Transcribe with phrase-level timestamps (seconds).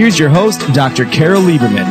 [0.00, 1.04] Here's your host, Dr.
[1.04, 1.84] Carol Lieberman.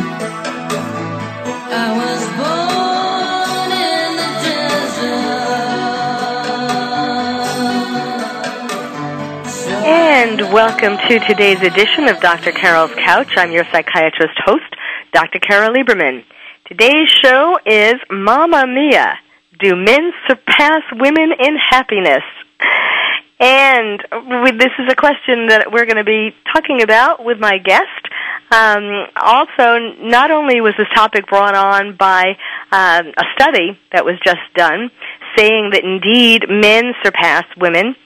[9.86, 12.50] And welcome to today's edition of Dr.
[12.50, 13.28] Carol's Couch.
[13.36, 14.74] I'm your psychiatrist host,
[15.12, 15.38] Dr.
[15.38, 16.24] Carol Lieberman.
[16.66, 19.20] Today's show is Mamma Mia.
[19.60, 22.24] Do men surpass women in happiness?
[23.40, 24.04] And
[24.44, 28.04] we, this is a question that we're going to be talking about with my guest.
[28.52, 32.36] Um, also, not only was this topic brought on by
[32.70, 34.90] um, a study that was just done,
[35.36, 37.96] saying that indeed men surpass women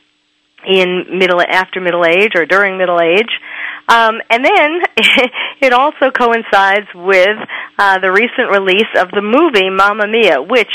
[0.66, 3.40] in middle after middle age or during middle age.
[3.88, 4.80] Um, and then
[5.60, 7.36] it also coincides with
[7.76, 10.70] uh, the recent release of the movie Mamma Mia, which,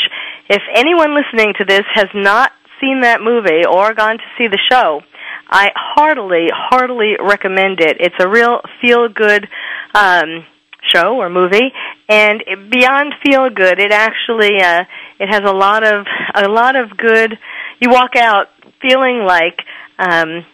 [0.49, 4.59] if anyone listening to this has not seen that movie or gone to see the
[4.71, 5.01] show,
[5.49, 7.97] I heartily, heartily recommend it.
[7.99, 9.47] It's a real feel-good
[9.93, 10.45] um,
[10.93, 11.71] show or movie,
[12.07, 14.83] and beyond feel-good, it actually uh,
[15.19, 17.37] it has a lot of a lot of good.
[17.79, 18.47] You walk out
[18.81, 19.59] feeling like
[19.97, 20.45] um,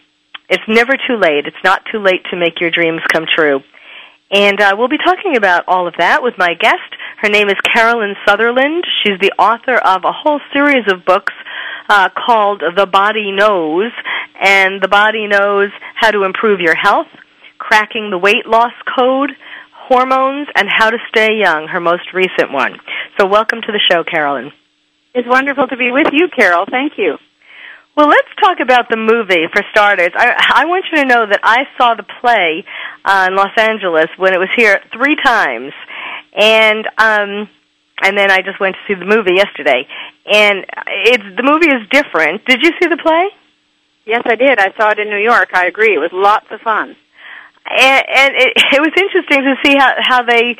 [0.48, 1.46] it's never too late.
[1.46, 3.60] It's not too late to make your dreams come true.
[4.30, 6.90] And uh, we'll be talking about all of that with my guest.
[7.22, 8.84] Her name is Carolyn Sutherland.
[9.02, 11.32] She's the author of a whole series of books
[11.88, 13.92] uh, called The Body Knows,
[14.40, 17.08] and The Body Knows How to Improve Your Health,
[17.58, 19.32] Cracking the Weight Loss Code,
[19.88, 22.78] Hormones, and How to Stay Young, her most recent one.
[23.18, 24.52] So welcome to the show, Carolyn.
[25.14, 26.66] It's wonderful to be with you, Carol.
[26.70, 27.16] Thank you.
[27.96, 30.10] Well, let's talk about the movie for starters.
[30.14, 32.62] I, I want you to know that I saw the play
[33.06, 35.72] uh, in Los Angeles when it was here three times,
[36.34, 37.48] and um,
[38.02, 39.86] and then I just went to see the movie yesterday.
[40.26, 40.66] And
[41.06, 42.44] it's the movie is different.
[42.44, 43.28] Did you see the play?
[44.04, 44.58] Yes, I did.
[44.58, 45.50] I saw it in New York.
[45.54, 45.94] I agree.
[45.94, 46.96] It was lots of fun.
[47.68, 50.56] And, and it, it was interesting to see how how they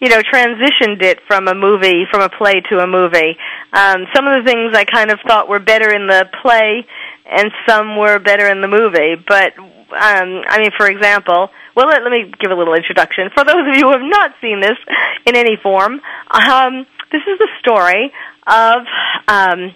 [0.00, 3.36] you know, transitioned it from a movie, from a play to a movie.
[3.72, 6.86] Um, some of the things I kind of thought were better in the play,
[7.30, 9.16] and some were better in the movie.
[9.16, 13.44] But um, I mean, for example, well, let, let me give a little introduction for
[13.44, 14.78] those of you who have not seen this
[15.26, 16.00] in any form.
[16.30, 18.12] Um, this is the story
[18.46, 18.82] of.
[19.28, 19.74] Um,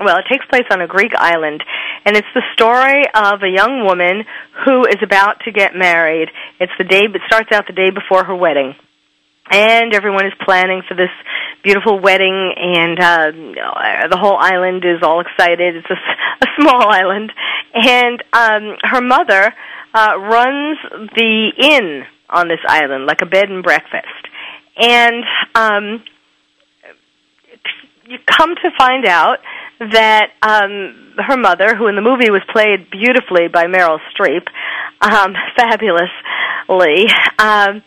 [0.00, 1.64] well, it takes place on a Greek island,
[2.04, 4.24] and it's the story of a young woman
[4.64, 6.28] who is about to get married.
[6.60, 8.76] It's the day, it starts out the day before her wedding
[9.50, 11.10] and everyone is planning for this
[11.62, 13.30] beautiful wedding and uh
[14.08, 15.94] the whole island is all excited it's a,
[16.44, 17.32] a small island
[17.74, 19.54] and um her mother
[19.98, 20.78] uh runs
[21.16, 24.22] the inn on this island like a bed and breakfast.
[24.76, 26.04] And um
[28.06, 29.38] you come to find out
[29.80, 34.46] that um her mother who in the movie was played beautifully by Meryl Streep
[35.00, 37.06] um fabulously
[37.38, 37.82] um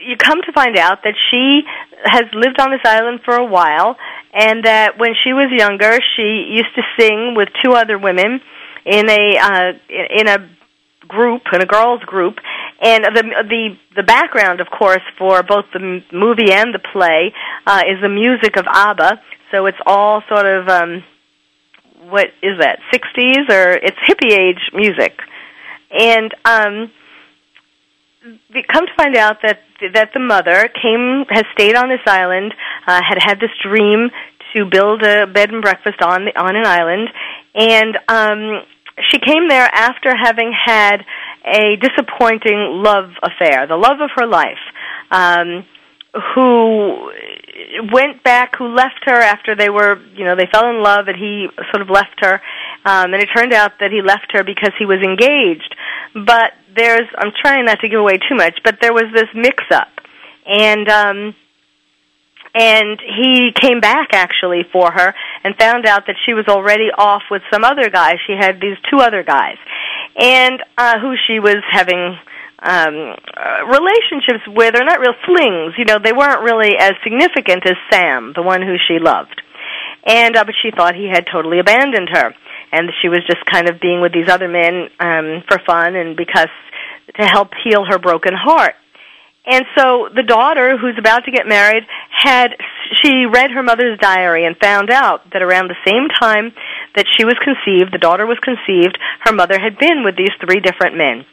[0.00, 1.62] you come to find out that she
[2.04, 3.96] has lived on this island for a while
[4.32, 8.40] and that when she was younger she used to sing with two other women
[8.84, 10.57] in a uh in a
[11.08, 12.36] group in a girls group
[12.80, 17.32] and the the the background of course for both the movie and the play
[17.66, 19.20] uh is the music of ABBA.
[19.50, 21.04] So it's all sort of um
[22.08, 25.18] what is that 60s or it's hippie age music.
[25.90, 26.90] And um
[28.54, 29.60] we come to find out that
[29.94, 32.54] that the mother came has stayed on this island,
[32.86, 34.10] uh, had had this dream
[34.54, 37.08] to build a bed and breakfast on the, on an island,
[37.54, 38.62] and um,
[39.10, 41.04] she came there after having had
[41.44, 44.58] a disappointing love affair, the love of her life.
[45.10, 45.64] Um,
[46.34, 47.10] who
[47.92, 51.16] went back, who left her after they were, you know, they fell in love, and
[51.16, 52.40] he sort of left her.
[52.84, 55.74] Um, and it turned out that he left her because he was engaged.
[56.14, 59.88] But there's, I'm trying not to give away too much, but there was this mix-up,
[60.46, 61.34] and um,
[62.58, 65.14] and he came back actually for her
[65.44, 68.16] and found out that she was already off with some other guy.
[68.26, 69.58] She had these two other guys,
[70.16, 72.18] and uh, who she was having
[72.60, 74.74] um uh, relationships with.
[74.74, 75.98] Are not real flings you know.
[76.02, 79.40] They weren't really as significant as Sam the one who she loved.
[80.04, 82.34] And uh, but she thought he had totally abandoned her.
[82.70, 86.16] And she was just kind of being with these other men um for fun and
[86.16, 86.50] because
[87.14, 88.74] to help heal her broken heart
[89.48, 92.54] And so the daughter, who's about to get married, had
[93.00, 96.52] she read her mother's diary and found out that around the same time
[96.94, 100.60] that she was conceived, the daughter was conceived, her mother had been with these three
[100.60, 101.24] different men.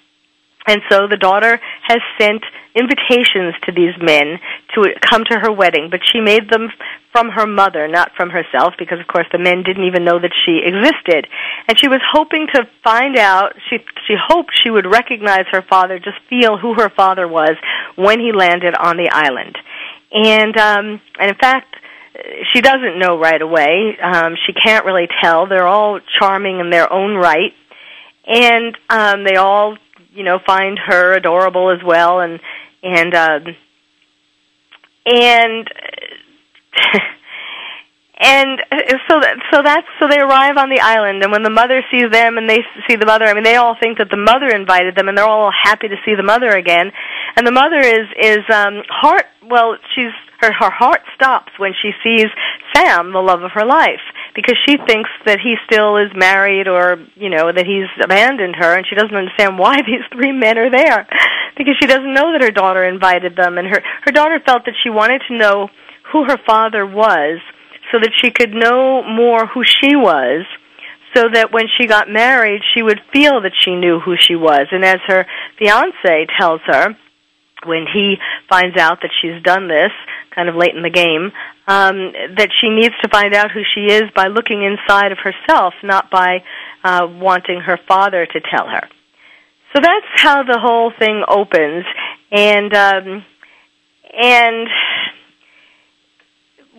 [0.68, 2.44] And so the daughter has sent
[2.76, 4.38] invitations to these men
[4.74, 6.70] to come to her wedding, but she made them
[7.12, 10.34] from her mother, not from herself, because of course the men didn't even know that
[10.46, 11.28] she existed.
[11.68, 15.98] And she was hoping to find out, she, she hoped she would recognize her father,
[16.00, 17.56] just feel who her father was
[17.96, 19.58] when he landed on the island.
[20.12, 21.76] And, um, and in fact,
[22.54, 23.98] she doesn't know right away.
[24.02, 25.48] Um, she can't really tell.
[25.48, 27.54] They're all charming in their own right.
[28.28, 29.78] And um, they all
[30.16, 32.20] you know find her adorable as well.
[32.22, 32.40] And
[32.82, 33.56] and um
[35.06, 35.70] and
[38.18, 38.60] and
[39.10, 42.10] so that so that's so they arrive on the island and when the mother sees
[42.12, 44.96] them and they see the mother i mean they all think that the mother invited
[44.96, 46.92] them and they're all happy to see the mother again.
[47.36, 51.92] And the mother is is um heart well she's her her heart stops when she
[52.04, 52.26] sees
[52.74, 54.04] sam the love of her life
[54.36, 58.76] because she thinks that he still is married or you know that he's abandoned her
[58.76, 61.08] and she doesn't understand why these three men are there
[61.58, 64.76] because she doesn't know that her daughter invited them and her her daughter felt that
[64.84, 65.70] she wanted to know
[66.12, 67.40] who her father was
[67.96, 70.46] so that she could know more who she was
[71.16, 74.68] so that when she got married she would feel that she knew who she was
[74.72, 75.26] and as her
[75.58, 76.98] fiance tells her
[77.64, 78.16] when he
[78.50, 79.92] finds out that she's done this
[80.36, 81.32] kind of late in the game,
[81.68, 85.74] um, that she needs to find out who she is by looking inside of herself,
[85.82, 86.44] not by
[86.84, 88.88] uh, wanting her father to tell her.
[89.74, 91.86] So that's how the whole thing opens,
[92.32, 93.26] and um,
[94.14, 94.68] and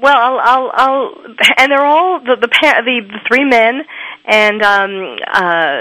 [0.00, 1.14] well, I'll, I'll, I'll,
[1.58, 3.82] and they're all the the, the, the three men,
[4.26, 5.80] and um, uh,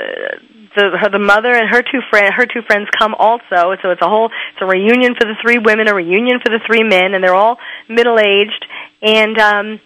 [0.76, 3.76] the her, the mother and her two friend her two friends come also.
[3.82, 6.60] So it's a whole it's a reunion for the three women, a reunion for the
[6.66, 7.58] three men, and they're all
[7.90, 8.66] middle aged.
[9.02, 9.80] And um,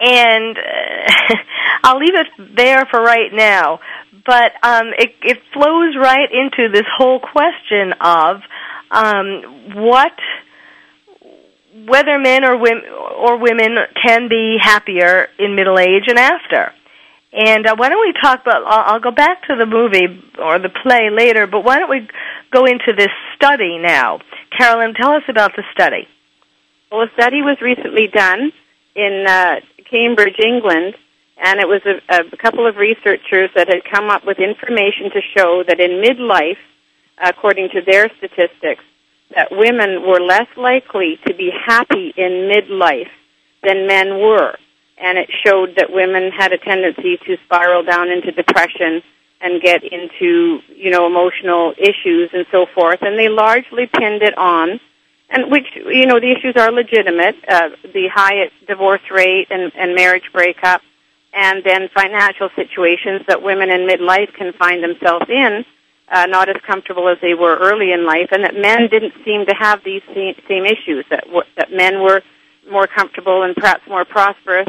[0.00, 1.34] and uh,
[1.84, 3.80] I'll leave it there for right now.
[4.24, 8.42] But um, it it flows right into this whole question of
[8.90, 10.12] um, what
[11.86, 16.72] whether men or women or women can be happier in middle age and after.
[17.32, 18.64] And uh, why don't we talk about?
[18.66, 22.08] I'll, I'll go back to the movie or the play later, but why don't we
[22.50, 24.18] go into this study now?
[24.56, 26.08] Carolyn, tell us about the study.
[26.90, 28.52] Well, a study was recently done
[28.96, 30.96] in uh, Cambridge, England,
[31.36, 35.20] and it was a, a couple of researchers that had come up with information to
[35.36, 36.58] show that in midlife,
[37.22, 38.82] according to their statistics,
[39.34, 43.10] that women were less likely to be happy in midlife
[43.62, 44.56] than men were
[45.00, 49.02] and it showed that women had a tendency to spiral down into depression
[49.40, 53.00] and get into, you know, emotional issues and so forth.
[53.00, 54.78] And they largely pinned it on,
[55.30, 59.94] and which, you know, the issues are legitimate, uh, the high divorce rate and, and
[59.94, 60.82] marriage breakup,
[61.32, 65.64] and then financial situations that women in midlife can find themselves in,
[66.10, 69.46] uh, not as comfortable as they were early in life, and that men didn't seem
[69.46, 72.22] to have these same, issues, that, w- that men were
[72.70, 74.68] more comfortable and perhaps more prosperous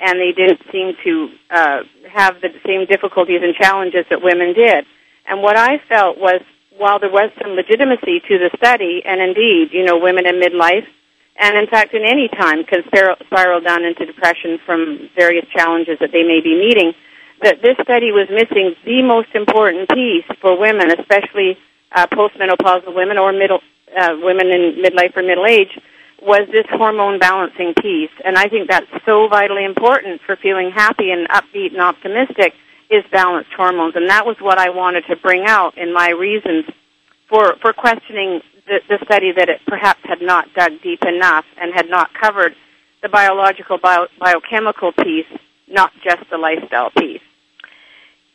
[0.00, 4.84] and they didn't seem to uh, have the same difficulties and challenges that women did.
[5.28, 6.40] And what I felt was,
[6.76, 10.88] while there was some legitimacy to the study, and indeed, you know, women in midlife,
[11.36, 12.82] and in fact, in any time, can
[13.26, 16.92] spiral down into depression from various challenges that they may be meeting,
[17.42, 21.58] that this study was missing the most important piece for women, especially
[21.92, 23.60] uh, postmenopausal women or middle
[23.96, 25.78] uh, women in midlife or middle age,
[26.22, 28.10] was this hormone balancing piece.
[28.24, 32.54] And I think that's so vitally important for feeling happy and upbeat and optimistic
[32.90, 33.96] is balanced hormones.
[33.96, 36.66] And that was what I wanted to bring out in my reasons
[37.28, 41.72] for, for questioning the, the study that it perhaps had not dug deep enough and
[41.72, 42.54] had not covered
[43.02, 45.26] the biological, bio, biochemical piece,
[45.68, 47.22] not just the lifestyle piece.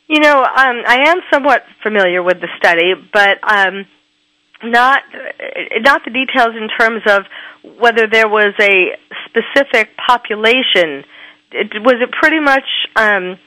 [0.08, 3.86] You know, um, I am somewhat familiar with the study, but um,
[4.62, 5.02] not
[5.80, 7.24] not the details in terms of
[7.78, 8.96] whether there was a
[9.26, 11.04] specific population.
[11.50, 12.64] It, was it pretty much?
[12.94, 13.38] Um,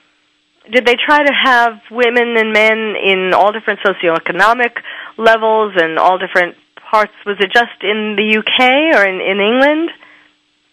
[0.69, 4.81] did they try to have women and men in all different socioeconomic
[5.17, 6.55] levels and all different
[6.91, 7.13] parts?
[7.25, 9.91] Was it just in the UK or in, in England?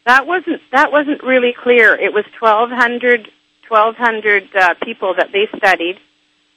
[0.04, 1.94] That wasn't that wasn't really clear.
[1.94, 3.30] It was 1,200,
[3.68, 5.98] 1,200 uh, people that they studied,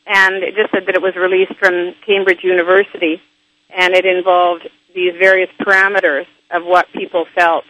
[0.06, 3.22] and it just said that it was released from Cambridge University,
[3.70, 7.64] and it involved these various parameters of what people felt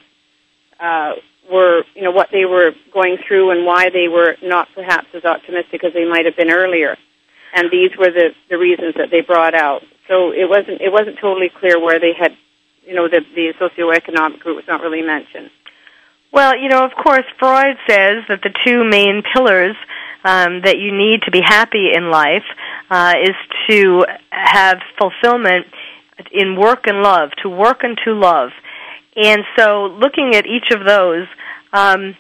[0.80, 1.14] uh,
[1.52, 5.26] were, you know, what they were going through and why they were not perhaps as
[5.26, 6.96] optimistic as they might have been earlier.
[7.54, 9.82] And these were the, the reasons that they brought out.
[10.08, 12.36] So it wasn't it wasn't totally clear where they had
[12.90, 15.52] you know, the, the socioeconomic group was not really mentioned.
[16.32, 19.76] Well, you know, of course, Freud says that the two main pillars
[20.24, 22.46] um, that you need to be happy in life
[22.90, 23.36] uh, is
[23.70, 25.66] to have fulfillment
[26.32, 28.50] in work and love, to work and to love.
[29.16, 31.28] And so, looking at each of those,
[31.74, 32.16] um,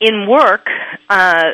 [0.00, 0.66] in work,
[1.10, 1.44] uh,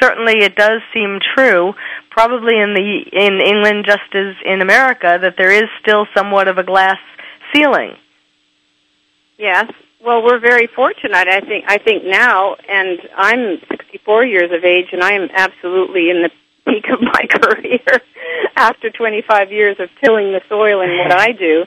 [0.00, 1.74] certainly it does seem true,
[2.10, 6.58] probably in the in England just as in America, that there is still somewhat of
[6.58, 6.98] a glass
[7.52, 7.96] ceiling.
[9.36, 9.70] Yes.
[10.04, 11.28] Well, we're very fortunate.
[11.28, 16.10] I think I think now, and I'm 64 years of age, and I am absolutely
[16.10, 16.30] in the
[16.66, 18.00] peak of my career
[18.56, 21.64] after 25 years of tilling the soil in what I do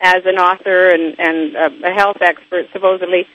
[0.00, 3.26] as an author and and a health expert, supposedly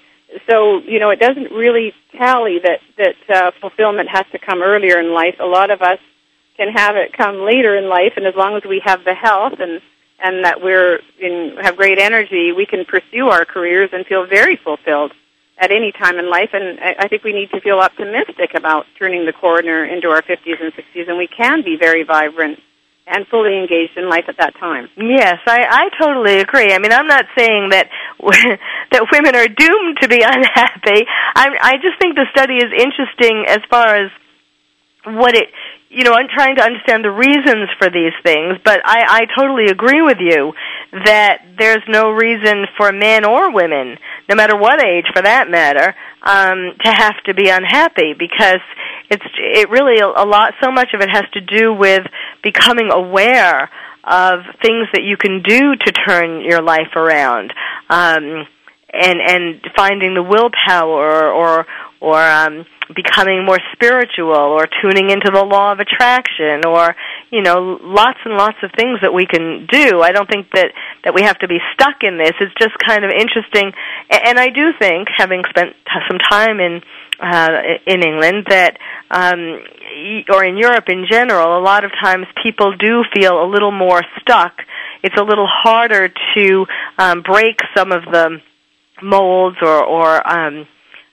[0.49, 4.99] so you know it doesn't really tally that that uh, fulfillment has to come earlier
[4.99, 5.35] in life.
[5.39, 5.99] A lot of us
[6.57, 9.59] can have it come later in life, and as long as we have the health
[9.59, 9.81] and
[10.21, 14.55] and that we're in have great energy, we can pursue our careers and feel very
[14.55, 15.11] fulfilled
[15.57, 16.49] at any time in life.
[16.53, 20.61] And I, think we need to feel optimistic about turning the corner into our 50s
[20.61, 22.59] and 60s, and we can be very vibrant
[23.07, 24.87] and fully engaged in life at that time.
[24.95, 26.71] Yes, I, I totally agree.
[26.71, 27.89] I mean, I'm not saying that
[28.91, 31.05] that women are doomed to be unhappy.
[31.35, 34.11] I I just think the study is interesting as far as
[35.05, 35.49] what it
[35.91, 39.65] you know, I'm trying to understand the reasons for these things, but I, I totally
[39.65, 40.53] agree with you
[41.03, 43.97] that there's no reason for men or women,
[44.29, 45.93] no matter what age for that matter,
[46.23, 48.63] um, to have to be unhappy because
[49.09, 52.07] it's it really a, lot so much of it has to do with
[52.41, 53.69] becoming aware
[54.05, 57.53] of things that you can do to turn your life around.
[57.89, 58.47] Um,
[58.93, 61.65] and and finding the willpower or
[61.99, 66.95] or um becoming more spiritual or tuning into the law of attraction or
[67.29, 70.01] you know lots and lots of things that we can do.
[70.01, 72.33] I don't think that that we have to be stuck in this.
[72.39, 73.71] It's just kind of interesting.
[74.09, 75.75] And i do think having spent
[76.09, 76.81] some time in
[77.21, 77.49] uh
[77.85, 78.77] in england that
[79.09, 79.61] um
[80.33, 84.01] or in europe in general a lot of times people do feel a little more
[84.19, 84.53] stuck.
[85.03, 86.65] It's a little harder to
[86.97, 88.41] um break some of the
[89.01, 90.67] molds or or um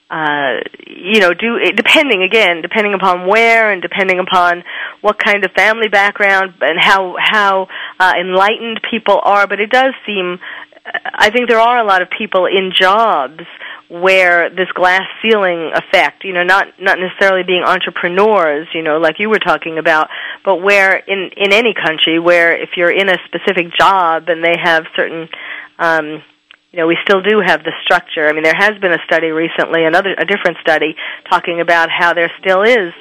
[0.09, 4.63] uh, you know, do depending again, depending upon where and depending upon
[5.01, 7.67] what kind of family background and how how
[7.99, 9.45] uh, enlightened people are.
[9.45, 10.39] But it does seem,
[10.85, 13.43] I think there are a lot of people in jobs
[13.89, 19.19] where this glass ceiling effect, you know, not not necessarily being entrepreneurs, you know, like
[19.19, 20.09] you were talking about,
[20.43, 24.55] but where in in any country where if you're in a specific job and they
[24.61, 25.29] have certain
[25.77, 26.23] um
[26.71, 28.27] you know, we still do have the structure.
[28.27, 30.95] I mean, there has been a study recently, another a different study,
[31.29, 32.93] talking about how there still is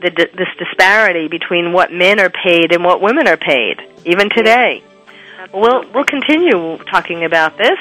[0.00, 4.82] the, this disparity between what men are paid and what women are paid, even today.
[5.52, 7.78] We'll we'll continue talking about this.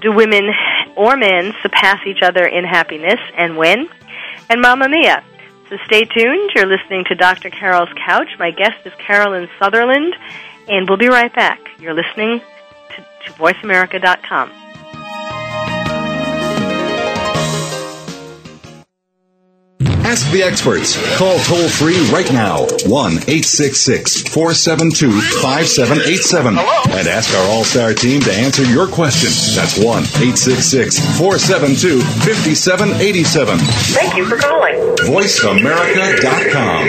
[0.00, 0.50] Do women
[0.96, 3.88] or men surpass each other in happiness, and when?
[4.50, 5.24] And Mamma Mia.
[5.70, 6.50] So stay tuned.
[6.54, 7.50] You're listening to Dr.
[7.50, 8.28] Carol's Couch.
[8.38, 10.14] My guest is Carolyn Sutherland,
[10.68, 11.60] and we'll be right back.
[11.80, 12.40] You're listening
[12.90, 14.65] to, to VoiceAmerica.com.
[20.06, 20.94] Ask the experts.
[21.18, 25.10] Call toll free right now 1 866 472
[25.42, 29.30] 5787 and ask our All Star team to answer your question.
[29.56, 33.58] That's 1 866 472 5787.
[33.58, 34.76] Thank you for calling.
[35.10, 36.86] VoiceAmerica.com.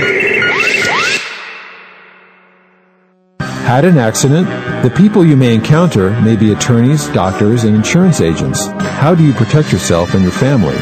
[3.66, 4.48] Had an accident?
[4.84, 8.68] The people you may encounter may be attorneys, doctors, and insurance agents.
[8.68, 10.78] How do you protect yourself and your family?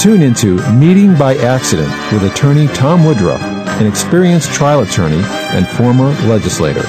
[0.00, 3.40] Tune into Meeting by Accident with attorney Tom Woodruff,
[3.80, 6.84] an experienced trial attorney and former legislator.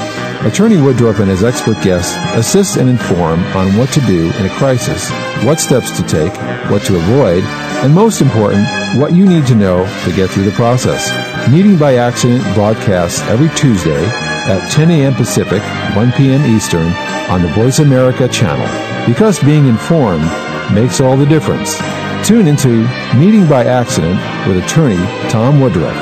[0.46, 4.56] Attorney Woodruff and his expert guests assist and inform on what to do in a
[4.58, 5.10] crisis,
[5.46, 6.34] what steps to take,
[6.70, 7.44] what to avoid,
[7.84, 8.68] and most important,
[9.00, 11.10] what you need to know to get through the process.
[11.50, 15.14] Meeting by Accident broadcasts every Tuesday at 10 a.m.
[15.14, 15.62] Pacific,
[15.96, 16.44] 1 p.m.
[16.54, 16.88] Eastern
[17.30, 18.68] on the Voice America channel.
[19.08, 20.26] Because being informed
[20.74, 21.80] makes all the difference.
[22.26, 22.70] Tune into
[23.16, 24.98] Meeting by Accident with attorney
[25.30, 25.96] Tom Woodruff.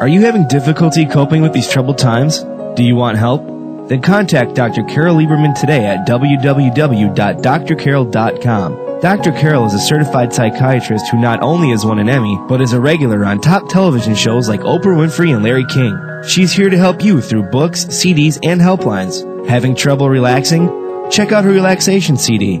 [0.00, 2.44] Are you having difficulty coping with these troubled times?
[2.76, 3.44] Do you want help?
[3.88, 4.84] Then contact Dr.
[4.84, 9.00] Carol Lieberman today at www.drcarol.com.
[9.00, 9.32] Dr.
[9.32, 12.80] Carol is a certified psychiatrist who not only has won an Emmy, but is a
[12.80, 15.98] regular on top television shows like Oprah Winfrey and Larry King.
[16.28, 19.48] She's here to help you through books, CDs, and helplines.
[19.48, 20.68] Having trouble relaxing?
[21.10, 22.60] Check out her relaxation CD.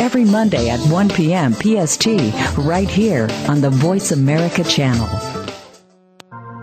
[0.00, 1.52] every Monday at 1 p.m.
[1.52, 2.06] PST,
[2.56, 5.06] right here on the Voice America channel.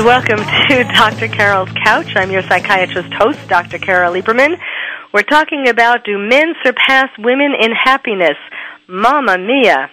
[0.04, 1.28] Welcome to Dr.
[1.28, 2.16] Carol's Couch.
[2.16, 3.78] I'm your psychiatrist host, Dr.
[3.78, 4.58] Carol Lieberman.
[5.14, 8.38] We're talking about do men surpass women in happiness?
[8.88, 9.90] Mamma Mia.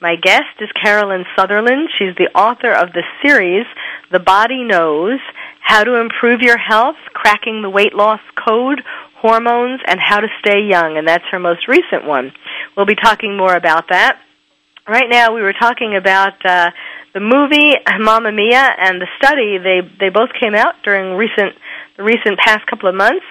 [0.00, 1.90] My guest is Carolyn Sutherland.
[1.98, 3.66] She's the author of the series
[4.10, 5.20] The Body Knows
[5.60, 8.80] How to Improve Your Health, Cracking the Weight Loss Code,
[9.16, 10.96] Hormones, and How to Stay Young.
[10.96, 12.32] And that's her most recent one.
[12.74, 14.20] We'll be talking more about that.
[14.88, 16.70] Right now, we were talking about uh,
[17.12, 19.58] the movie Mamma Mia and the study.
[19.58, 21.54] They they both came out during recent
[21.98, 23.26] the recent past couple of months.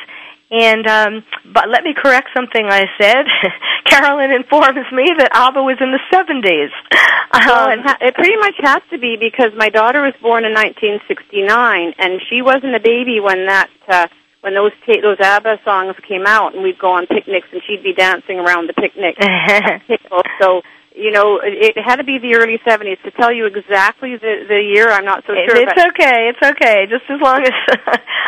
[0.52, 3.26] And um, but let me correct something I said.
[3.86, 6.72] Carolyn informs me that ABBA was in the seventies.
[7.32, 10.52] Well, it, ha- it pretty much has to be because my daughter was born in
[10.52, 14.08] 1969, and she wasn't a baby when that uh,
[14.42, 17.84] when those ta- those ABBA songs came out, and we'd go on picnics, and she'd
[17.84, 20.22] be dancing around the picnic table.
[20.42, 20.62] So
[20.94, 23.02] you know, it, it had to be the early 70s.
[23.04, 25.56] To tell you exactly the the year, I'm not so sure.
[25.56, 26.36] It's okay.
[26.36, 26.86] It's okay.
[26.92, 27.56] Just as long as.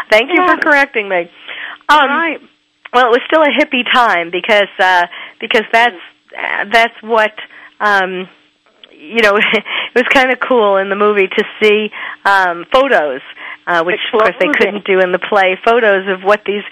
[0.09, 1.29] thank you for correcting me.
[1.89, 2.39] Um, right.
[2.93, 5.07] Well, it was still a hippie time because uh,
[5.39, 5.95] because that's
[6.37, 7.33] uh, that's what
[7.79, 8.29] um,
[8.91, 9.35] you know.
[9.37, 11.89] it was kind of cool in the movie to see
[12.25, 13.21] um, photos,
[13.65, 15.57] uh, which of course they couldn't do in the play.
[15.65, 16.63] Photos of what these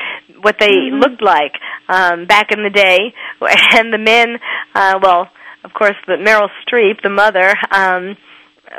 [0.42, 1.54] what they looked like
[1.90, 3.14] um, back in the day,
[3.78, 4.38] and the men.
[4.76, 5.30] Uh, well,
[5.64, 7.54] of course, the Meryl Streep, the mother.
[7.72, 8.18] Um,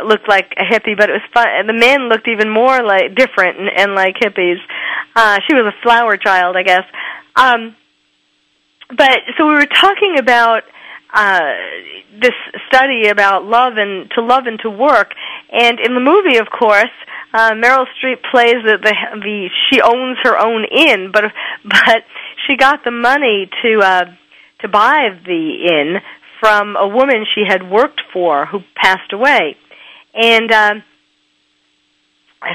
[0.05, 1.46] looked like a hippie, but it was fun.
[1.48, 4.61] And the men looked even more like different and, and like hippies.
[5.14, 6.85] Uh, she was a flower child, I guess.
[7.37, 7.76] Um,
[8.96, 10.62] but so we were talking about
[11.14, 11.52] uh,
[12.20, 12.33] this
[12.68, 15.12] study about love and to love and to work,
[15.50, 16.92] and in the movie, of course,
[17.35, 21.24] uh, Meryl Streep plays the, the the she owns her own inn, but
[21.64, 22.05] but
[22.46, 24.05] she got the money to uh,
[24.61, 26.00] to buy the inn
[26.40, 29.57] from a woman she had worked for who passed away,
[30.14, 30.51] and.
[30.51, 30.75] Uh,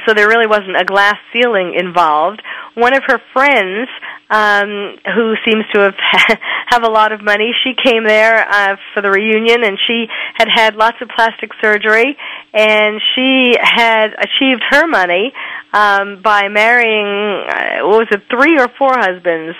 [0.06, 2.42] so there really wasn't a glass ceiling involved.
[2.76, 3.88] One of her friends,
[4.30, 5.96] um, who seems to have
[6.68, 10.50] have a lot of money, she came there uh, for the reunion, and she had
[10.54, 12.18] had lots of plastic surgery,
[12.54, 15.32] and she had achieved her money
[15.72, 19.56] um, by marrying uh, what was it, three or four husbands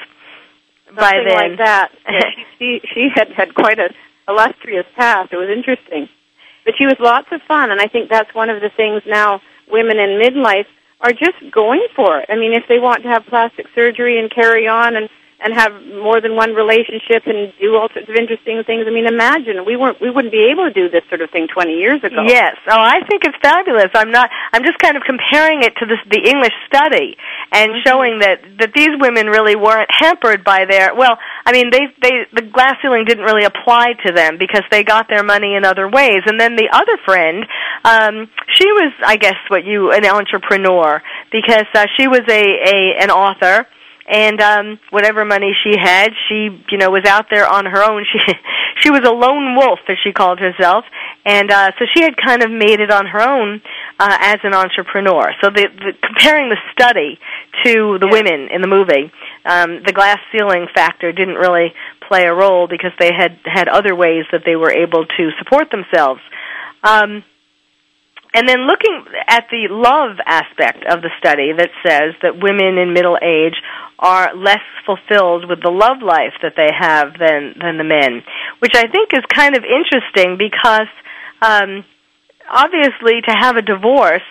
[0.94, 1.38] by Something then.
[1.38, 1.92] like that.
[2.10, 2.22] Yeah,
[2.60, 3.90] she, she she had had quite a
[4.28, 5.32] illustrious past.
[5.32, 6.10] It was interesting,
[6.68, 9.40] but she was lots of fun, and I think that's one of the things now
[9.72, 10.68] women in midlife
[11.00, 12.26] are just going for it.
[12.28, 15.08] I mean, if they want to have plastic surgery and carry on and
[15.40, 15.70] and have
[16.02, 18.86] more than one relationship and do all sorts of interesting things.
[18.88, 21.48] I mean, imagine we weren't we wouldn't be able to do this sort of thing
[21.48, 22.26] 20 years ago.
[22.26, 22.58] Yes.
[22.66, 23.94] Oh, I think it's fabulous.
[23.94, 24.30] I'm not.
[24.52, 27.18] I'm just kind of comparing it to this, the English study
[27.52, 30.96] and showing that that these women really weren't hampered by their.
[30.96, 34.84] Well, I mean, they they the glass ceiling didn't really apply to them because they
[34.84, 36.26] got their money in other ways.
[36.26, 37.46] And then the other friend,
[37.86, 43.04] um, she was, I guess, what you an entrepreneur because uh, she was a a
[43.04, 43.68] an author
[44.08, 48.06] and um whatever money she had she you know was out there on her own
[48.12, 48.20] she
[48.82, 50.86] she was a lone wolf as she called herself
[51.26, 53.62] and uh so she had kind of made it on her own
[54.00, 55.34] uh, as an entrepreneur.
[55.42, 57.20] So the, the comparing the study
[57.66, 58.12] to the Yeah.
[58.12, 59.12] women in the movie,
[59.46, 61.74] um, the glass ceiling factor didn't really
[62.08, 65.72] play a role because they had had other ways that they were able to support
[65.72, 66.22] themselves.
[66.84, 67.24] Um,
[68.38, 72.94] and then looking at the love aspect of the study that says that women in
[72.94, 73.58] middle age
[73.98, 78.22] are less fulfilled with the love life that they have than than the men,
[78.60, 80.86] which I think is kind of interesting because
[81.42, 81.82] um,
[82.46, 84.22] obviously to have a divorce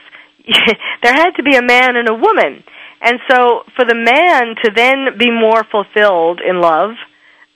[1.02, 2.62] there had to be a man and a woman.
[3.02, 6.90] And so for the man to then be more fulfilled in love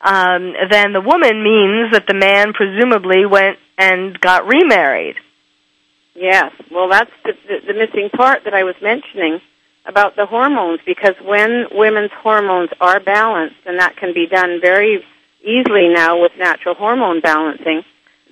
[0.01, 5.15] um, than the woman means that the man presumably went and got remarried.
[6.21, 6.53] Yes.
[6.71, 9.41] Well, that's the, the, the missing part that I was mentioning
[9.87, 15.03] about the hormones because when women's hormones are balanced, and that can be done very
[15.43, 17.85] easily now with natural hormone balancing,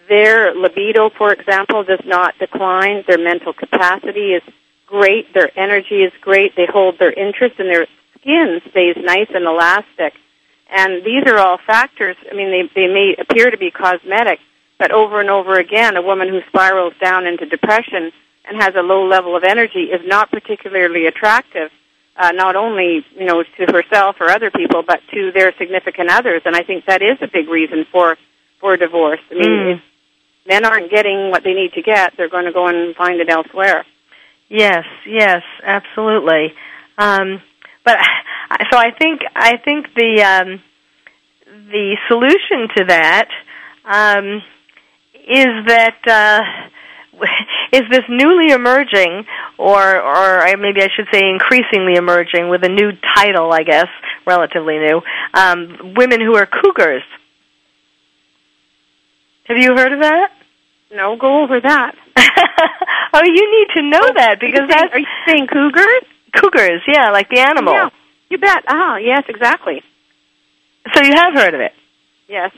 [0.07, 3.05] their libido, for example, does not decline.
[3.07, 4.43] Their mental capacity is
[4.87, 5.33] great.
[5.33, 6.57] Their energy is great.
[6.57, 7.87] They hold their interest and their
[8.21, 10.13] skin stays nice and elastic.
[10.71, 12.17] And these are all factors.
[12.31, 14.41] I mean, they, they may appear to be cosmetic,
[14.79, 18.13] but over and over again, a woman who spirals down into depression
[18.49, 21.71] and has a low level of energy is not particularly attractive,
[22.17, 26.43] uh, not only you know to herself or other people, but to their significant others.
[26.45, 28.17] And I think that is a big reason for
[28.61, 29.21] for divorce.
[29.31, 29.75] I mean, Mm.
[29.77, 29.81] if
[30.47, 33.29] men aren't getting what they need to get, they're going to go and find it
[33.29, 33.85] elsewhere.
[34.49, 36.55] Yes, yes, absolutely.
[36.97, 37.43] Um,
[37.85, 37.99] but
[38.73, 40.63] so I think I think the um,
[41.71, 43.29] the solution to that
[43.85, 44.43] um,
[45.29, 47.21] is that uh,
[47.73, 49.25] is this newly emerging,
[49.59, 53.89] or or maybe I should say increasingly emerging with a new title, I guess,
[54.27, 55.01] relatively new.
[55.35, 57.03] Um, women who are cougars.
[59.45, 60.31] Have you heard of that?
[60.93, 61.95] No, go over that.
[63.15, 66.03] oh, you need to know that because Are you saying- that's are you saying cougars?
[66.35, 66.83] cougars.
[66.87, 67.73] Yeah, like the animal.
[67.73, 67.89] Yeah,
[68.29, 68.65] you bet.
[68.69, 69.83] Ah, yes, exactly.
[70.95, 71.73] So you have heard of it.
[72.29, 72.53] Yes.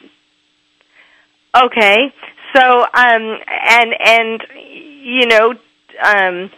[1.55, 2.13] Okay.
[2.55, 4.43] So um and and
[5.03, 5.55] you know
[6.03, 6.51] um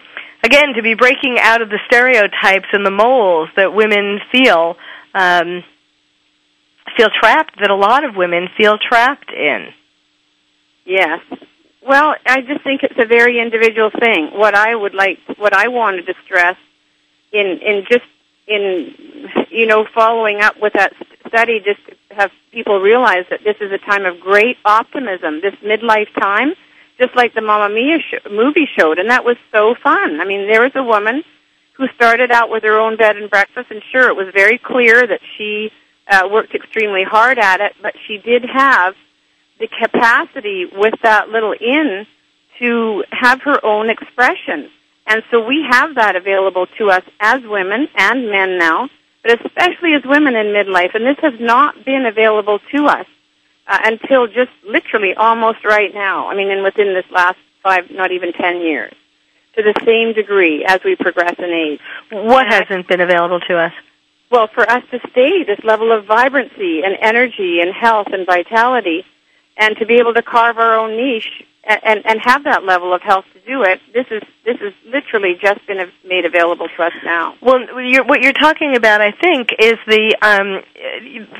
[0.42, 4.76] again to be breaking out of the stereotypes and the moles that women feel
[5.14, 5.64] um
[6.96, 9.68] feel trapped that a lot of women feel trapped in.
[10.84, 11.20] Yes.
[11.86, 14.30] Well, I just think it's a very individual thing.
[14.32, 16.56] What I would like, what I wanted to stress
[17.32, 18.04] in, in just,
[18.46, 18.94] in,
[19.50, 20.92] you know, following up with that
[21.28, 25.54] study, just to have people realize that this is a time of great optimism, this
[25.64, 26.54] midlife time,
[26.98, 30.20] just like the Mamma Mia sh- movie showed, and that was so fun.
[30.20, 31.24] I mean, there was a woman
[31.74, 35.06] who started out with her own bed and breakfast, and sure, it was very clear
[35.06, 35.70] that she
[36.08, 38.94] uh, worked extremely hard at it, but she did have
[39.58, 42.06] the capacity with that little inn
[42.58, 44.70] to have her own expression.
[45.06, 48.88] And so we have that available to us as women and men now,
[49.22, 50.94] but especially as women in midlife.
[50.94, 53.06] And this has not been available to us
[53.66, 56.28] uh, until just literally almost right now.
[56.28, 58.94] I mean, and within this last five, not even ten years,
[59.54, 61.80] to the same degree as we progress in age.
[62.10, 63.72] What hasn't been available to us?
[64.30, 69.04] Well, for us to stay this level of vibrancy and energy and health and vitality,
[69.56, 73.02] and to be able to carve our own niche and, and, have that level of
[73.02, 76.92] health to do it, this is this is literally just been made available to us
[77.04, 77.36] now.
[77.40, 80.62] Well, you're, what you're talking about, I think, is the um,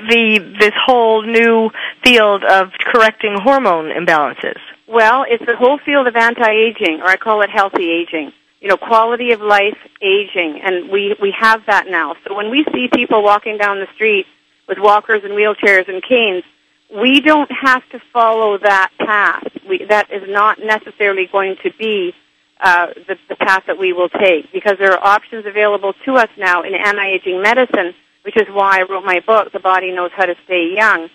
[0.09, 1.71] the this whole new
[2.05, 4.59] field of correcting hormone imbalances.
[4.87, 8.33] Well, it's the whole field of anti-aging, or I call it healthy aging.
[8.61, 12.15] You know, quality of life aging, and we we have that now.
[12.27, 14.27] So when we see people walking down the street
[14.69, 16.45] with walkers and wheelchairs and canes,
[16.95, 19.49] we don't have to follow that path.
[19.69, 22.13] We, that is not necessarily going to be
[22.61, 26.29] uh, the, the path that we will take because there are options available to us
[26.37, 30.27] now in anti-aging medicine, which is why I wrote my book, The Body Knows How
[30.27, 31.09] to Stay Young,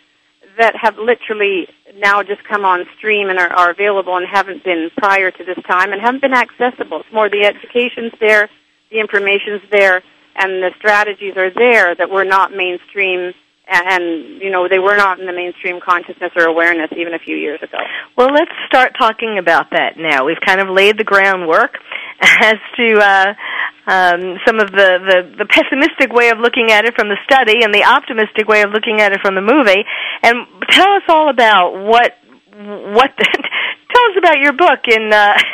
[0.58, 4.90] that have literally now just come on stream and are, are available and haven't been
[4.98, 7.02] prior to this time and haven't been accessible.
[7.02, 8.50] It's more the education's there,
[8.90, 10.02] the information's there,
[10.36, 13.34] and the strategies are there that were not mainstream
[13.70, 17.36] and you know they were not in the mainstream consciousness or awareness even a few
[17.36, 17.78] years ago.
[18.18, 20.26] Well, let's start talking about that now.
[20.26, 21.78] We've kind of laid the groundwork
[22.22, 23.34] as to uh,
[23.88, 27.64] um, some of the, the, the pessimistic way of looking at it from the study
[27.64, 29.84] and the optimistic way of looking at it from the movie.
[30.24, 32.14] And tell us all about what
[32.58, 33.12] what
[33.98, 35.38] tell us about your book in uh,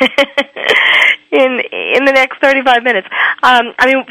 [1.30, 3.08] in in the next 35 minutes.
[3.42, 4.04] Um, I mean,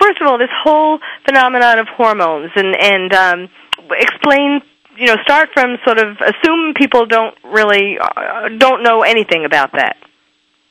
[0.00, 3.48] first of all, this whole phenomenon of hormones and and um,
[3.90, 4.62] explain.
[4.96, 9.72] You know, start from sort of assume people don't really uh, don't know anything about
[9.72, 9.96] that.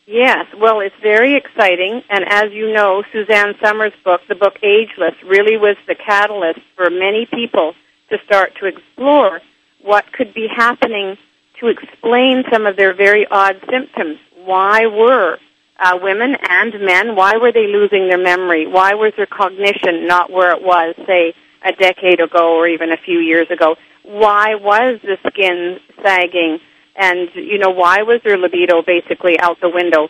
[0.05, 5.15] Yes, well, it's very exciting, and as you know, Suzanne Somers book, the book Ageless,
[5.23, 7.73] really was the catalyst for many people
[8.09, 9.39] to start to explore
[9.81, 11.17] what could be happening
[11.59, 14.17] to explain some of their very odd symptoms.
[14.43, 15.37] Why were
[15.77, 18.67] uh, women and men, why were they losing their memory?
[18.67, 22.97] Why was their cognition not where it was, say, a decade ago or even a
[22.97, 23.75] few years ago?
[24.03, 26.59] Why was the skin sagging?
[26.99, 30.09] and you know why was their libido basically out the window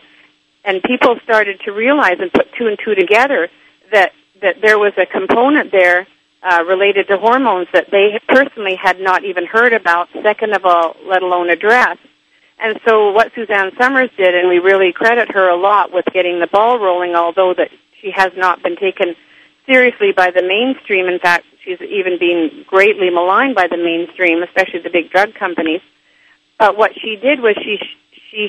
[0.64, 3.48] and people started to realize and put two and two together
[3.92, 6.06] that that there was a component there
[6.42, 10.96] uh, related to hormones that they personally had not even heard about second of all
[11.06, 11.98] let alone address
[12.62, 16.40] and so what Suzanne Somers did and we really credit her a lot with getting
[16.40, 19.14] the ball rolling although that she has not been taken
[19.66, 21.06] seriously by the mainstream.
[21.06, 25.80] In fact she's even been greatly maligned by the mainstream especially the big drug companies.
[26.58, 27.78] But what she did was she
[28.30, 28.48] she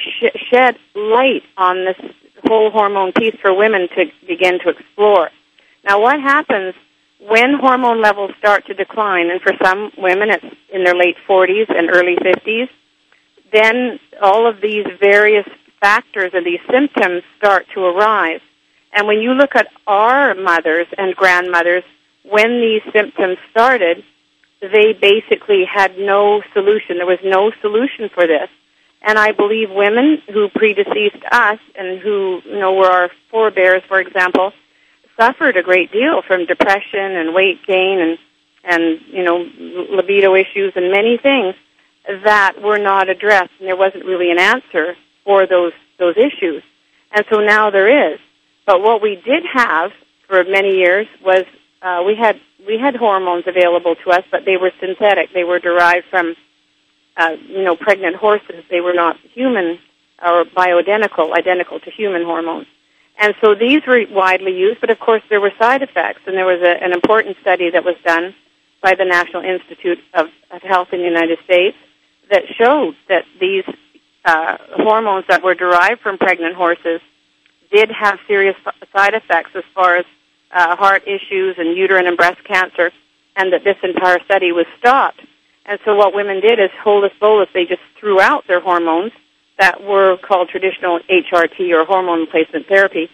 [0.49, 1.97] shed light on this
[2.45, 5.29] whole hormone piece for women to begin to explore.
[5.83, 6.75] Now, what happens
[7.27, 11.69] when hormone levels start to decline, and for some women it's in their late 40s
[11.69, 12.69] and early 50s,
[13.51, 15.47] then all of these various
[15.79, 18.41] factors and these symptoms start to arise.
[18.93, 21.83] And when you look at our mothers and grandmothers,
[22.23, 24.03] when these symptoms started,
[24.61, 26.97] they basically had no solution.
[26.97, 28.49] There was no solution for this.
[29.01, 33.99] And I believe women who predeceased us and who, you know, were our forebears, for
[33.99, 34.53] example,
[35.21, 38.17] suffered a great deal from depression and weight gain and,
[38.63, 39.45] and, you know,
[39.95, 41.53] libido issues and many things
[42.23, 46.63] that were not addressed and there wasn't really an answer for those, those issues.
[47.11, 48.19] And so now there is.
[48.65, 49.91] But what we did have
[50.27, 51.45] for many years was,
[51.81, 55.33] uh, we had we had hormones available to us, but they were synthetic.
[55.33, 56.35] They were derived from,
[57.17, 58.63] uh, you know, pregnant horses.
[58.69, 59.79] They were not human
[60.23, 62.67] or bioidentical, identical to human hormones.
[63.21, 66.21] And so these were widely used, but of course there were side effects.
[66.25, 68.33] And there was a, an important study that was done
[68.81, 71.77] by the National Institute of, of Health in the United States
[72.31, 73.63] that showed that these
[74.25, 76.99] uh, hormones that were derived from pregnant horses
[77.71, 78.55] did have serious
[78.91, 80.05] side effects as far as
[80.51, 82.91] uh, heart issues and uterine and breast cancer,
[83.35, 85.21] and that this entire study was stopped.
[85.67, 89.11] And so what women did is holus bolus, they just threw out their hormones
[89.61, 93.11] that were called traditional HRT or hormone replacement therapy,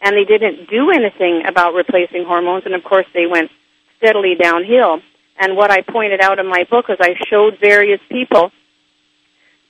[0.00, 3.50] and they didn't do anything about replacing hormones, and of course they went
[3.98, 5.02] steadily downhill.
[5.38, 8.50] And what I pointed out in my book was I showed various people,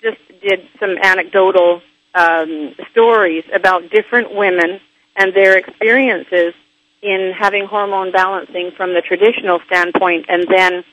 [0.03, 1.83] just did some anecdotal
[2.15, 4.81] um, stories about different women
[5.17, 6.55] and their experiences
[7.03, 10.85] in having hormone balancing from the traditional standpoint and then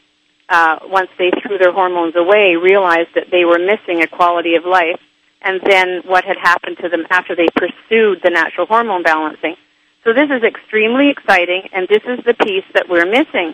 [0.50, 4.64] uh, once they threw their hormones away, realized that they were missing a quality of
[4.66, 5.00] life,
[5.42, 9.56] and then what had happened to them after they pursued the natural hormone balancing.
[10.04, 13.54] So this is extremely exciting, and this is the piece that we're missing.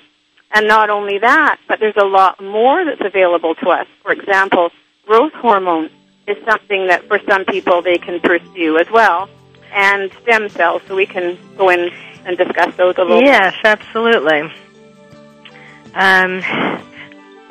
[0.51, 3.87] And not only that, but there's a lot more that's available to us.
[4.03, 4.69] For example,
[5.05, 5.89] growth hormone
[6.27, 9.29] is something that for some people they can pursue as well,
[9.73, 11.89] and stem cells, so we can go in
[12.25, 13.23] and discuss those a little.
[13.23, 14.43] Yes, absolutely.
[15.95, 16.41] Um,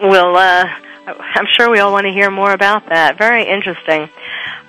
[0.00, 0.36] we'll.
[0.36, 0.64] Uh,
[1.04, 3.18] I'm sure we all want to hear more about that.
[3.18, 4.08] Very interesting.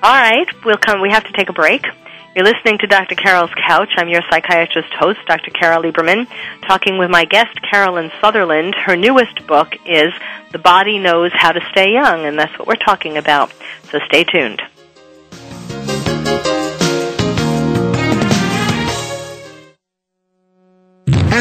[0.04, 1.00] All right, we'll come.
[1.00, 1.86] We have to take a break.
[2.36, 3.16] You're listening to Dr.
[3.16, 3.92] Carol's Couch.
[3.96, 5.50] I'm your psychiatrist host, Dr.
[5.52, 6.28] Carol Lieberman,
[6.68, 8.76] talking with my guest, Carolyn Sutherland.
[8.76, 10.12] Her newest book is
[10.52, 13.54] The Body Knows How to Stay Young, and that's what we're talking about.
[13.92, 14.62] So stay tuned.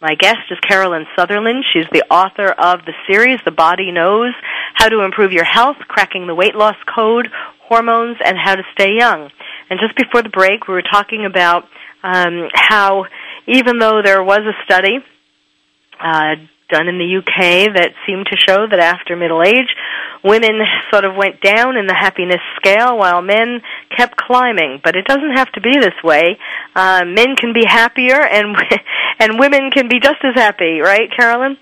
[0.00, 1.64] My guest is Carolyn Sutherland.
[1.72, 4.34] She's the author of the series The Body Knows
[4.74, 7.28] How to Improve Your Health, Cracking the Weight Loss Code,
[7.68, 9.30] Hormones, and How to Stay Young.
[9.70, 11.64] And just before the break, we were talking about
[12.02, 13.06] um, how
[13.46, 14.98] even though there was a study
[16.00, 16.34] uh,
[16.70, 19.68] done in the UK that seemed to show that after middle age,
[20.22, 23.60] women sort of went down in the happiness scale while men
[23.96, 24.80] kept climbing.
[24.82, 26.38] But it doesn't have to be this way.
[26.74, 28.56] Uh, men can be happier, and
[29.18, 31.56] and women can be just as happy, right, Carolyn?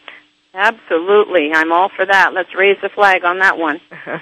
[0.54, 2.32] Absolutely, I'm all for that.
[2.34, 3.80] Let's raise the flag on that one.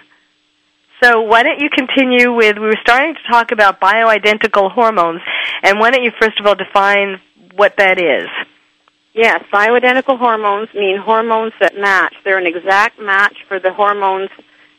[1.03, 5.23] So why don't you continue with, we were starting to talk about bioidentical hormones,
[5.63, 7.21] and why don't you first of all define
[7.55, 8.29] what that is?
[9.15, 12.15] Yes, bioidentical hormones mean hormones that match.
[12.23, 14.29] They're an exact match for the hormones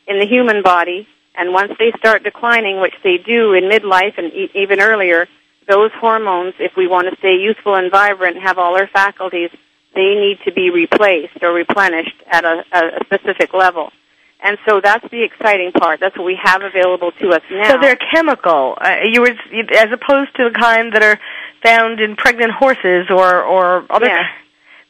[0.07, 4.31] in the human body, and once they start declining, which they do in midlife and
[4.31, 5.27] e- even earlier,
[5.71, 9.49] those hormones, if we want to stay youthful and vibrant and have all our faculties,
[9.95, 13.91] they need to be replaced or replenished at a, a specific level.
[14.43, 15.99] And so that's the exciting part.
[15.99, 17.69] That's what we have available to us now.
[17.69, 18.75] So they're chemical.
[18.79, 21.19] Uh, you were as opposed to the kind that are
[21.63, 24.07] found in pregnant horses or or other.
[24.07, 24.23] Yeah.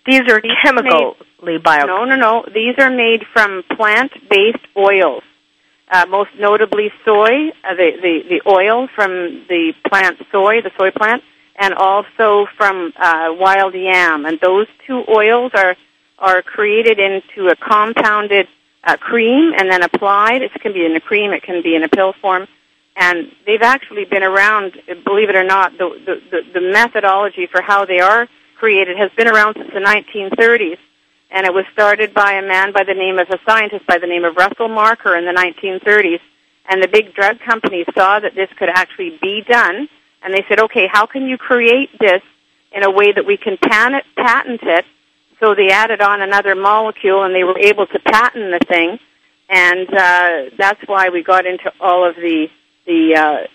[0.06, 1.14] These are these chemically
[1.44, 1.86] made, bio.
[1.86, 2.46] No, no, no.
[2.48, 5.24] These are made from plant-based oils.
[5.92, 9.12] Uh, most notably soy, uh, the, the the oil from
[9.50, 11.22] the plant soy, the soy plant,
[11.60, 14.26] and also from uh, wild yam.
[14.26, 15.76] And those two oils are
[16.18, 18.48] are created into a compounded
[18.84, 20.42] uh, cream and then applied.
[20.42, 22.48] It can be in a cream, it can be in a pill form.
[22.96, 24.74] And they've actually been around,
[25.06, 28.28] believe it or not, the, the, the, methodology for how they are
[28.60, 30.78] created has been around since the 1930s.
[31.32, 34.08] And it was started by a man by the name of a scientist by the
[34.08, 36.20] name of Russell Marker in the 1930s.
[36.70, 39.88] And the big drug companies saw that this could actually be done.
[40.22, 42.22] And they said, okay, how can you create this
[42.72, 44.86] in a way that we can patent it
[45.42, 49.00] so they added on another molecule and they were able to patent the thing.
[49.50, 52.48] And uh, that's why we got into all of the
[52.86, 53.48] the uh,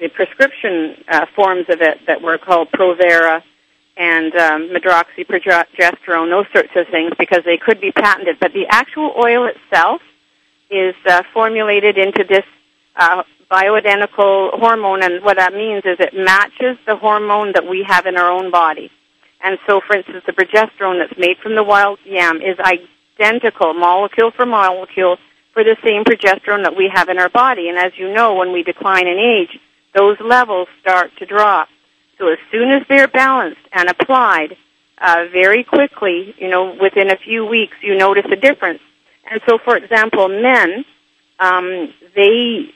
[0.00, 3.42] the prescription uh, forms of it that were called Provera
[3.96, 8.38] and um, medroxyprogesterone, those sorts of things, because they could be patented.
[8.40, 10.02] But the actual oil itself
[10.70, 12.44] is uh, formulated into this
[12.96, 18.06] uh, bioidentical hormone, and what that means is it matches the hormone that we have
[18.06, 18.90] in our own body.
[19.40, 24.30] And so, for instance, the progesterone that's made from the wild yam is identical, molecule
[24.30, 25.18] for molecule,
[25.52, 27.68] for the same progesterone that we have in our body.
[27.68, 29.60] And as you know, when we decline in age,
[29.94, 31.68] those levels start to drop.
[32.18, 34.56] So as soon as they're balanced and applied,
[34.98, 38.80] uh, very quickly, you know, within a few weeks, you notice a difference.
[39.30, 40.84] And so, for example, men,
[41.38, 42.72] um, they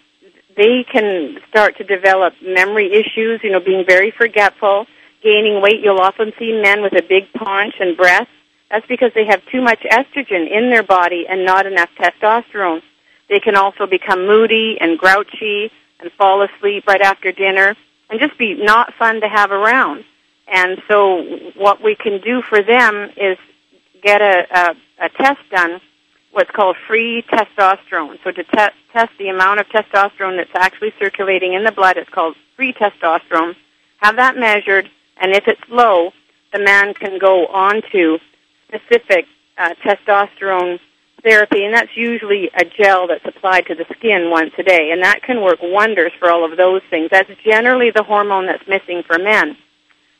[0.57, 4.87] they can start to develop memory issues, you know, being very forgetful,
[5.23, 5.81] gaining weight.
[5.81, 8.33] You'll often see men with a big paunch and breasts.
[8.69, 12.83] That's because they have too much estrogen in their body and not enough testosterone.
[13.29, 15.71] They can also become moody and grouchy
[16.01, 17.77] and fall asleep right after dinner
[18.11, 20.05] and just be not fun to have around.
[20.47, 21.23] And so
[21.57, 23.37] what we can do for them is
[24.03, 25.81] get a, a, a test done,
[26.33, 28.19] what's called free testosterone.
[28.25, 32.09] So to te- test the amount of testosterone that's actually circulating in the blood, it's
[32.09, 33.55] called free testosterone.
[33.99, 36.13] Have that measured, and if it's low,
[36.53, 38.19] the man can go on to
[38.69, 39.27] specific
[39.59, 40.79] uh, testosterone
[41.23, 45.03] therapy, and that's usually a gel that's applied to the skin once a day, and
[45.03, 47.11] that can work wonders for all of those things.
[47.11, 49.57] That's generally the hormone that's missing for men.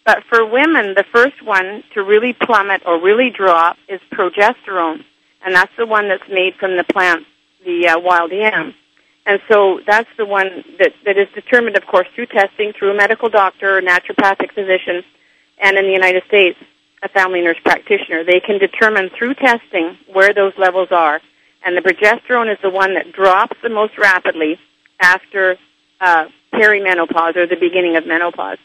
[0.05, 5.05] But for women, the first one to really plummet or really drop is progesterone,
[5.45, 7.27] and that's the one that's made from the plant,
[7.65, 8.75] the uh, wild yam.
[9.27, 12.95] And so that's the one that, that is determined, of course, through testing, through a
[12.95, 15.05] medical doctor or naturopathic physician,
[15.59, 16.59] and in the United States,
[17.03, 18.25] a family nurse practitioner.
[18.25, 21.21] They can determine through testing where those levels are.
[21.65, 24.59] And the progesterone is the one that drops the most rapidly
[25.01, 25.57] after
[26.01, 28.59] uh, perimenopause or the beginning of menopause.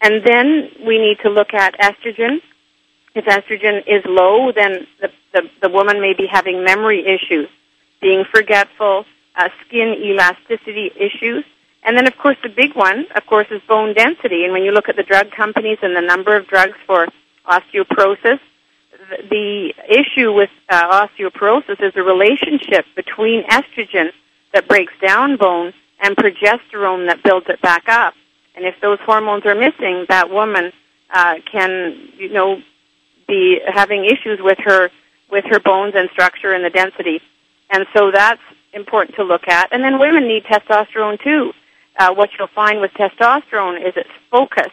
[0.00, 2.40] And then we need to look at estrogen.
[3.14, 7.48] If estrogen is low, then the, the, the woman may be having memory issues,
[8.00, 9.04] being forgetful,
[9.36, 11.44] uh, skin elasticity issues.
[11.82, 14.44] And then, of course, the big one, of course, is bone density.
[14.44, 17.06] And when you look at the drug companies and the number of drugs for
[17.48, 18.40] osteoporosis,
[19.30, 24.10] the issue with uh, osteoporosis is the relationship between estrogen
[24.52, 28.14] that breaks down bone and progesterone that builds it back up.
[28.54, 30.72] And if those hormones are missing, that woman
[31.10, 32.62] uh, can, you know,
[33.28, 34.90] be having issues with her
[35.30, 37.20] with her bones and structure and the density.
[37.70, 38.40] And so that's
[38.72, 39.72] important to look at.
[39.72, 41.52] And then women need testosterone too.
[41.98, 44.70] Uh, what you'll find with testosterone is its focus,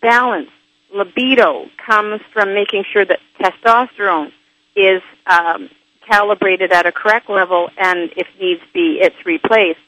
[0.00, 0.50] balance,
[0.94, 4.32] libido comes from making sure that testosterone
[4.76, 5.68] is um,
[6.06, 9.80] calibrated at a correct level, and if needs be, it's replaced.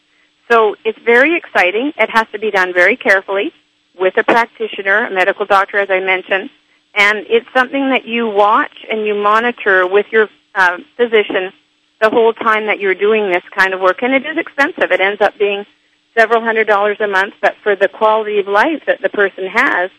[0.50, 1.92] So it's very exciting.
[1.96, 3.52] It has to be done very carefully
[3.98, 6.50] with a practitioner, a medical doctor, as I mentioned,
[6.94, 11.52] and it's something that you watch and you monitor with your uh, physician
[12.00, 14.02] the whole time that you're doing this kind of work.
[14.02, 14.92] And it is expensive.
[14.92, 15.64] It ends up being
[16.16, 19.90] several hundred dollars a month, but for the quality of life that the person has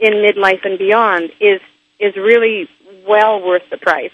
[0.00, 1.60] in midlife and beyond is
[1.98, 2.68] is really
[3.06, 4.12] well worth the price.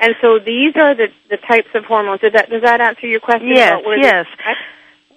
[0.00, 2.20] And so these are the the types of hormones.
[2.20, 3.48] Does that does that answer your question?
[3.48, 4.26] Yes, yes.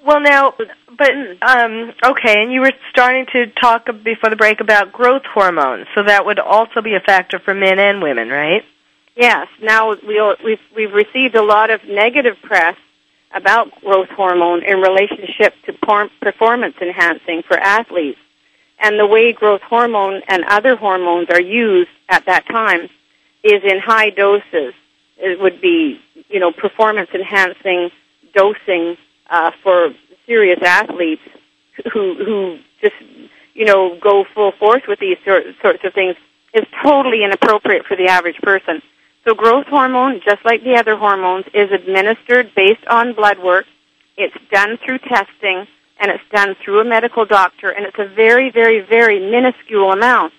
[0.05, 0.53] Well, now,
[0.97, 1.11] but
[1.41, 6.03] um, okay, and you were starting to talk before the break about growth hormones, so
[6.03, 8.63] that would also be a factor for men and women, right?
[9.15, 9.47] Yes.
[9.61, 12.75] Now we'll, we've we've received a lot of negative press
[13.33, 18.19] about growth hormone in relationship to performance enhancing for athletes,
[18.83, 22.89] and the way growth hormone and other hormones are used at that time
[23.43, 24.73] is in high doses.
[25.17, 27.89] It would be you know performance enhancing
[28.35, 28.97] dosing
[29.29, 29.95] uh, for
[30.27, 31.21] serious athletes
[31.93, 32.95] who who just
[33.53, 36.15] you know go full force with these sort, sorts of things
[36.53, 38.81] is totally inappropriate for the average person.
[39.25, 43.65] So growth hormone, just like the other hormones, is administered based on blood work.
[44.17, 45.65] It's done through testing
[46.03, 50.33] and it's done through a medical doctor and it's a very, very, very minuscule amount.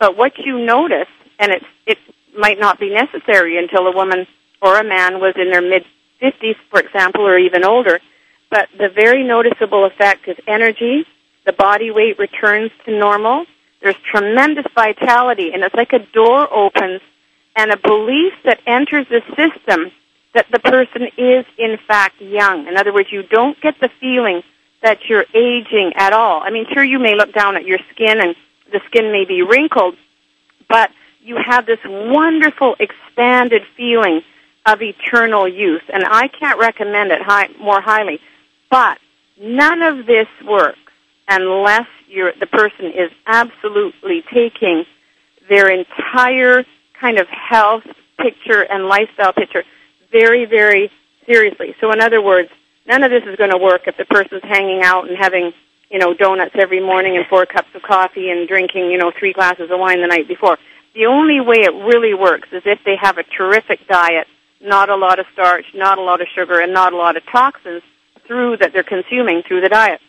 [0.00, 1.08] But what you notice,
[1.38, 1.98] and it's, it
[2.36, 4.26] might not be necessary until a woman
[4.60, 5.84] or a man was in their mid
[6.20, 8.00] 50s, for example, or even older,
[8.50, 11.06] but the very noticeable effect is energy.
[11.46, 13.46] The body weight returns to normal.
[13.80, 17.02] There's tremendous vitality, and it's like a door opens
[17.54, 19.92] and a belief that enters the system
[20.34, 22.66] that the person is in fact young.
[22.66, 24.42] In other words, you don't get the feeling
[24.84, 26.42] that you're aging at all.
[26.42, 28.36] I mean, sure, you may look down at your skin and
[28.70, 29.96] the skin may be wrinkled,
[30.68, 30.90] but
[31.22, 34.20] you have this wonderful expanded feeling
[34.66, 35.82] of eternal youth.
[35.90, 38.20] And I can't recommend it high, more highly.
[38.70, 38.98] But
[39.40, 40.78] none of this works
[41.28, 44.84] unless you're, the person is absolutely taking
[45.48, 46.64] their entire
[47.00, 47.84] kind of health
[48.18, 49.64] picture and lifestyle picture
[50.12, 50.90] very, very
[51.24, 51.74] seriously.
[51.80, 52.50] So in other words,
[52.86, 55.52] none of this is going to work if the person's hanging out and having,
[55.90, 59.32] you know, donuts every morning and four cups of coffee and drinking, you know, three
[59.32, 60.58] glasses of wine the night before.
[60.94, 64.28] The only way it really works is if they have a terrific diet,
[64.60, 67.26] not a lot of starch, not a lot of sugar, and not a lot of
[67.26, 67.82] toxins
[68.26, 70.00] through that they're consuming through the diet.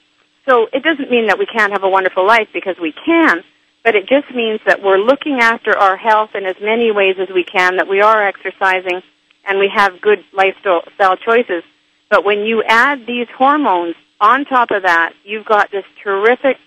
[0.45, 3.43] So it doesn't mean that we can't have a wonderful life because we can,
[3.83, 7.29] but it just means that we're looking after our health in as many ways as
[7.29, 9.01] we can, that we are exercising,
[9.43, 11.63] and we have good lifestyle choices.
[12.09, 16.57] But when you add these hormones on top of that, you've got this terrific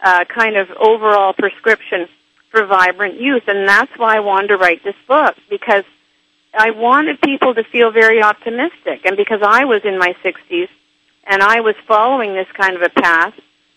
[0.00, 2.08] uh, kind of overall prescription
[2.50, 5.84] for vibrant youth, and that's why I wanted to write this book because
[6.54, 10.68] I wanted people to feel very optimistic, and because I was in my 60s
[11.24, 13.34] and I was following this kind of a path,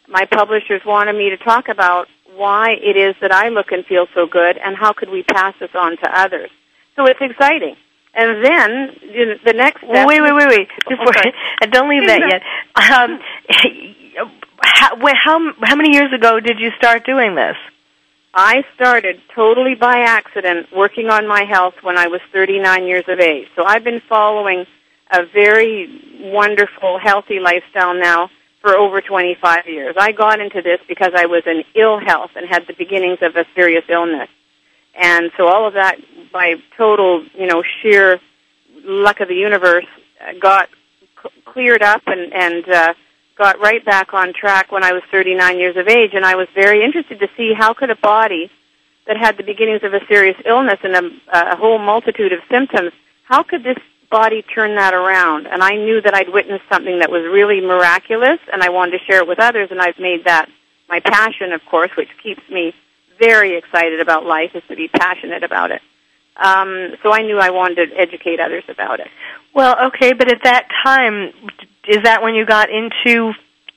[0.07, 4.07] my publishers wanted me to talk about why it is that I look and feel
[4.13, 6.49] so good, and how could we pass this on to others.
[6.95, 7.75] So it's exciting.
[8.13, 10.07] And then you know, the next step.
[10.07, 10.67] Wait, wait, wait, wait.
[10.89, 12.41] Before, oh, don't leave that yet.
[12.75, 13.19] Um,
[14.63, 17.55] how, how how many years ago did you start doing this?
[18.33, 23.19] I started totally by accident working on my health when I was 39 years of
[23.19, 23.47] age.
[23.55, 24.65] So I've been following
[25.11, 25.89] a very
[26.21, 28.29] wonderful, healthy lifestyle now
[28.61, 29.95] for over 25 years.
[29.99, 33.35] I got into this because I was in ill health and had the beginnings of
[33.35, 34.29] a serious illness.
[34.99, 35.97] And so all of that
[36.31, 38.19] by total, you know, sheer
[38.83, 39.85] luck of the universe
[40.39, 40.69] got
[41.23, 42.93] c- cleared up and, and, uh,
[43.37, 46.47] got right back on track when I was 39 years of age, and I was
[46.53, 48.51] very interested to see how could a body
[49.07, 52.91] that had the beginnings of a serious illness and a, a whole multitude of symptoms,
[53.23, 53.77] how could this
[54.11, 55.47] body turn that around?
[55.47, 59.05] And I knew that I'd witnessed something that was really miraculous, and I wanted to
[59.05, 60.47] share it with others, and I've made that
[60.87, 62.75] my passion, of course, which keeps me
[63.21, 65.81] very excited about life, is to be passionate about it.
[66.35, 69.07] Um, so I knew I wanted to educate others about it.
[69.53, 71.33] Well, okay, but at that time,
[71.87, 73.33] is that when you got into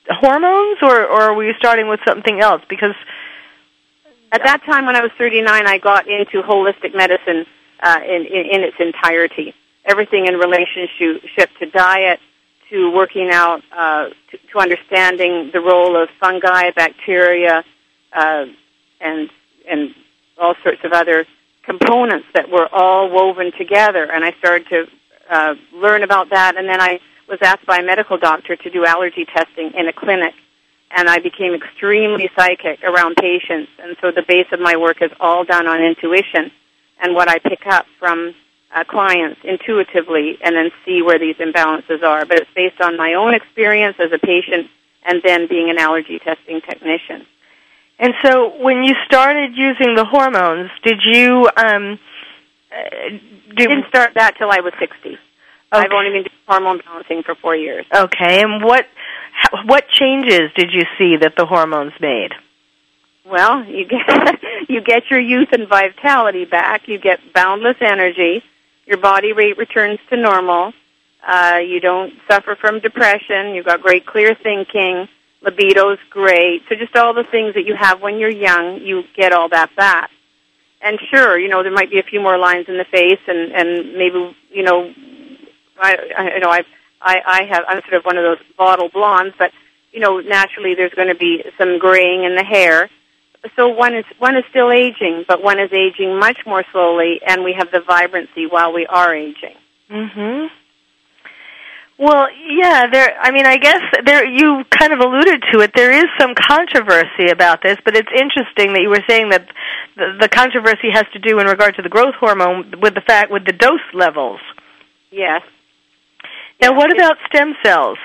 [0.09, 2.61] hormones, or or were you starting with something else?
[2.69, 2.95] Because
[4.31, 7.45] at that time, when I was 39, I got into holistic medicine
[7.81, 9.53] uh, in, in in its entirety.
[9.85, 12.19] Everything in relationship to diet,
[12.71, 17.63] to working out, uh, to, to understanding the role of fungi, bacteria,
[18.11, 18.45] uh,
[19.05, 19.29] and
[19.67, 19.81] and
[20.37, 21.25] all sorts of other
[21.63, 24.03] components that were all woven together.
[24.11, 24.79] And I started to
[25.29, 28.85] uh, learn about that, and then I was asked by a medical doctor to do
[28.85, 30.33] allergy testing in a clinic,
[30.91, 33.71] and I became extremely psychic around patients.
[33.81, 36.51] And so the base of my work is all done on intuition
[37.01, 38.33] and what I pick up from
[38.73, 42.25] uh, clients intuitively, and then see where these imbalances are.
[42.25, 44.67] But it's based on my own experience as a patient,
[45.03, 47.25] and then being an allergy testing technician.
[47.97, 51.99] And so, when you started using the hormones, did you um,
[52.71, 55.11] uh, do, didn't start that till I was sixty?
[55.11, 55.19] Okay.
[55.71, 57.85] I've only been doing hormone balancing for four years.
[57.93, 58.85] Okay, and what
[59.65, 62.31] what changes did you see that the hormones made?
[63.25, 64.39] Well, you get
[64.69, 66.87] you get your youth and vitality back.
[66.87, 68.43] You get boundless energy.
[68.85, 70.73] Your body rate returns to normal.
[71.25, 73.55] Uh, you don't suffer from depression.
[73.55, 75.07] You've got great clear thinking.
[75.45, 76.63] Libido's great.
[76.67, 79.75] So just all the things that you have when you're young, you get all that
[79.75, 80.09] back.
[80.81, 83.51] And sure, you know there might be a few more lines in the face, and
[83.53, 84.93] and maybe you know
[85.79, 86.63] I, I you know I
[87.01, 89.51] I I have I'm sort of one of those bottle blondes, but
[89.91, 92.89] you know naturally there's going to be some graying in the hair.
[93.55, 97.43] So one is one is still aging, but one is aging much more slowly, and
[97.43, 99.55] we have the vibrancy while we are aging.
[99.89, 100.49] Mm Mhm.
[101.97, 105.71] Well, yeah, there I mean, I guess there you kind of alluded to it.
[105.73, 109.47] There is some controversy about this, but it's interesting that you were saying that
[109.95, 113.31] the, the controversy has to do in regard to the growth hormone with the fact
[113.31, 114.41] with the dose levels.
[115.09, 115.41] Yes.
[116.61, 117.97] Now, what about stem cells?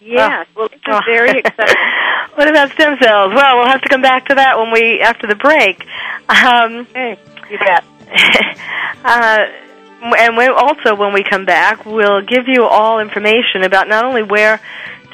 [0.00, 0.60] Yes, oh.
[0.60, 1.00] well, it's oh.
[1.06, 1.76] very exciting.
[2.34, 3.32] what about stem cells?
[3.34, 5.84] Well, we'll have to come back to that when we after the break.
[6.28, 7.18] Um, hey,
[7.50, 7.84] you bet.
[9.04, 9.46] uh,
[10.02, 14.22] and we, also, when we come back, we'll give you all information about not only
[14.22, 14.60] where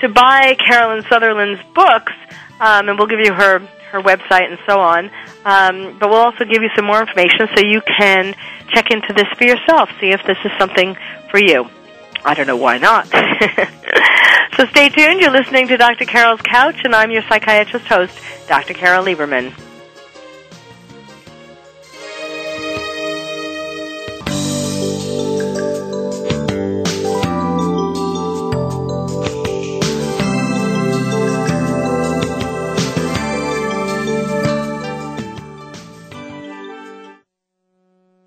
[0.01, 2.12] to buy Carolyn Sutherland's books,
[2.61, 3.61] um, and we'll give you her
[3.91, 5.11] her website and so on.
[5.45, 8.34] Um, but we'll also give you some more information so you can
[8.68, 10.97] check into this for yourself, see if this is something
[11.30, 11.68] for you.
[12.24, 13.07] I don't know why not.
[14.57, 15.20] so stay tuned.
[15.20, 16.05] You're listening to Dr.
[16.05, 18.18] Carol's Couch, and I'm your psychiatrist host,
[18.49, 18.74] Dr.
[18.74, 19.65] Carol Lieberman.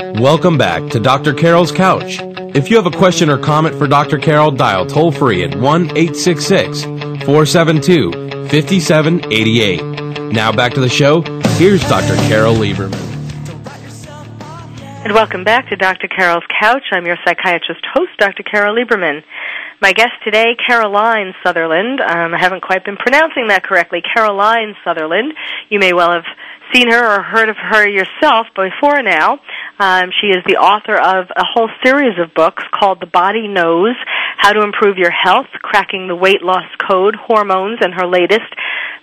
[0.00, 1.32] Welcome back to Dr.
[1.32, 2.18] Carol's Couch.
[2.20, 4.18] If you have a question or comment for Dr.
[4.18, 8.10] Carol, dial toll free at 1 866 472
[8.48, 10.32] 5788.
[10.32, 11.22] Now back to the show.
[11.58, 12.16] Here's Dr.
[12.28, 12.92] Carol Lieberman.
[15.04, 16.08] And welcome back to Dr.
[16.08, 16.84] Carol's Couch.
[16.90, 18.42] I'm your psychiatrist host, Dr.
[18.42, 19.22] Carol Lieberman.
[19.80, 22.00] My guest today, Caroline Sutherland.
[22.00, 24.02] Um, I haven't quite been pronouncing that correctly.
[24.02, 25.34] Caroline Sutherland.
[25.68, 26.24] You may well have
[26.74, 29.38] seen her or heard of her yourself before now.
[29.78, 33.94] Um, she is the author of a whole series of books called The Body Knows,
[34.36, 38.50] How to Improve Your Health, Cracking the Weight Loss Code, Hormones, and her latest,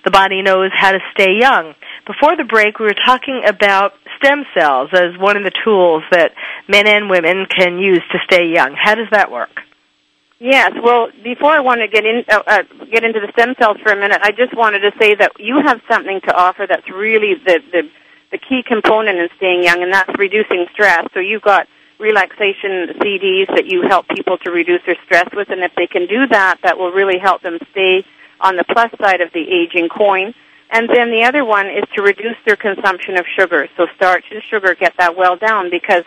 [0.04, 1.74] The Body Knows How to Stay Young.
[2.06, 6.32] Before the break, we were talking about stem cells as one of the tools that
[6.68, 8.76] men and women can use to stay young.
[8.78, 9.62] How does that work?
[10.42, 10.74] Yes.
[10.84, 13.92] Well, before I want to get in uh, uh, get into the stem cells for
[13.92, 17.36] a minute, I just wanted to say that you have something to offer that's really
[17.36, 17.84] the the
[18.32, 21.06] the key component in staying young, and that's reducing stress.
[21.14, 21.68] So you've got
[22.00, 26.08] relaxation CDs that you help people to reduce their stress with, and if they can
[26.08, 28.04] do that, that will really help them stay
[28.40, 30.34] on the plus side of the aging coin.
[30.72, 33.70] And then the other one is to reduce their consumption of sugar.
[33.78, 36.04] So starch and sugar get that well down because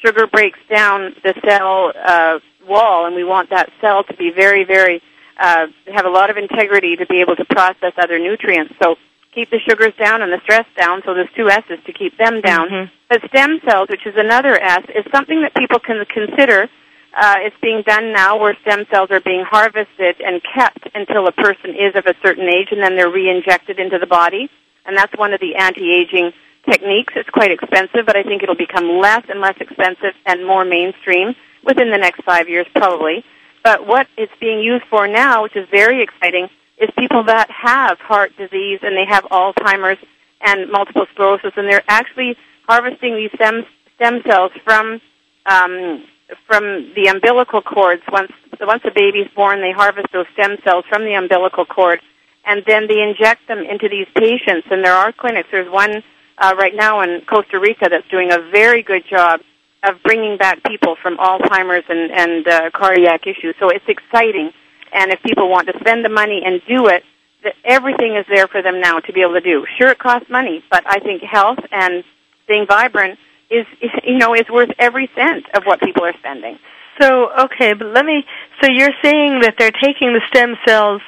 [0.00, 4.64] sugar breaks down the cell uh, wall, and we want that cell to be very,
[4.64, 5.02] very
[5.38, 8.74] uh, have a lot of integrity to be able to process other nutrients.
[8.82, 8.96] So
[9.34, 11.02] keep the sugars down and the stress down.
[11.04, 12.68] So there's two S's to keep them down.
[12.68, 12.92] Mm-hmm.
[13.08, 16.68] But stem cells, which is another S, is something that people can consider.
[17.16, 21.32] Uh, it's being done now where stem cells are being harvested and kept until a
[21.32, 24.48] person is of a certain age and then they're re-injected into the body.
[24.86, 26.32] And that's one of the anti-aging
[26.68, 27.12] techniques.
[27.16, 31.34] It's quite expensive, but I think it'll become less and less expensive and more mainstream
[31.64, 33.24] within the next five years probably.
[33.62, 36.48] But what it's being used for now, which is very exciting,
[36.78, 39.98] is people that have heart disease and they have Alzheimer's
[40.40, 42.36] and multiple sclerosis, and they're actually
[42.68, 43.64] harvesting these stem
[43.96, 45.00] stem cells from
[45.46, 46.04] um,
[46.46, 48.02] from the umbilical cords.
[48.10, 52.00] Once once a baby's born, they harvest those stem cells from the umbilical cord,
[52.44, 54.66] and then they inject them into these patients.
[54.70, 55.48] And there are clinics.
[55.50, 56.02] There's one
[56.38, 59.40] uh, right now in Costa Rica that's doing a very good job
[59.86, 63.54] of bringing back people from Alzheimer's and and uh, cardiac issues.
[63.60, 64.52] So it's exciting
[64.94, 67.02] and if people want to spend the money and do it,
[67.42, 69.66] that everything is there for them now to be able to do.
[69.76, 72.04] Sure, it costs money, but I think health and
[72.46, 73.18] being vibrant
[73.50, 73.66] is,
[74.04, 76.58] you know, is worth every cent of what people are spending.
[77.00, 78.24] So, okay, but let me,
[78.62, 81.02] so you're saying that they're taking the stem cells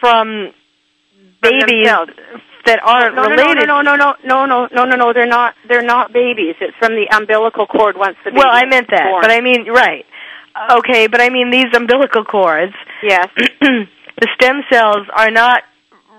[0.00, 0.52] from
[1.42, 1.86] babies
[2.66, 3.66] that aren't no, no, related.
[3.66, 6.54] No, no, no, no, no, no, no, no, they're not, they're not babies.
[6.60, 9.22] It's from the umbilical cord once the baby Well, I meant that, born.
[9.22, 10.04] but I mean, right.
[10.54, 12.74] Uh, okay, but I mean these umbilical cords.
[13.02, 13.28] Yes.
[13.60, 15.62] the stem cells are not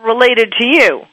[0.04, 1.04] related to you.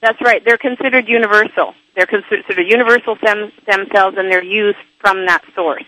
[0.00, 0.44] That's right.
[0.44, 1.74] They're considered universal.
[1.96, 5.82] They're considered sort of universal stem stem cells, and they're used from that source.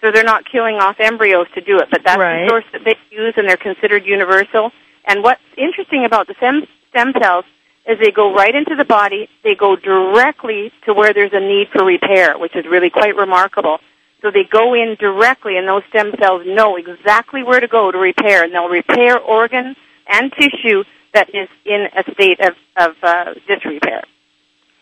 [0.00, 2.44] So they're not killing off embryos to do it, but that's Right.
[2.44, 4.72] the source that they use, and they're considered universal.
[5.04, 7.44] And what's interesting about the stem stem cells
[7.86, 9.28] is they go right into the body.
[9.42, 13.78] They go directly to where there's a need for repair, which is really quite remarkable.
[14.22, 17.98] So they go in directly, and those stem cells know exactly where to go to
[17.98, 19.76] repair, and they'll repair organs
[20.06, 24.04] and tissue that is in a state of, of uh, disrepair.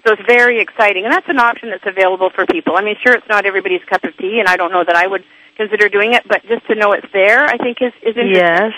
[0.05, 2.76] So it's very exciting, and that's an option that's available for people.
[2.76, 5.07] I mean, sure, it's not everybody's cup of tea, and I don't know that I
[5.07, 5.24] would
[5.57, 8.34] consider doing it, but just to know it's there, I think is is interesting.
[8.34, 8.72] Yes.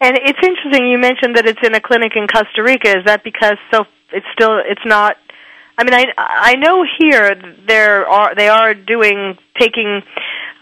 [0.00, 2.98] And it's interesting you mentioned that it's in a clinic in Costa Rica.
[2.98, 5.16] Is that because so it's still it's not
[5.78, 7.34] I mean, I I know here
[7.66, 10.02] there are they are doing taking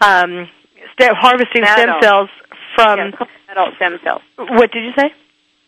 [0.01, 0.47] um
[0.97, 2.29] st- harvesting stem cells
[2.75, 3.11] from Yeah,
[3.49, 4.21] adult stem cells.
[4.37, 5.13] What did you say?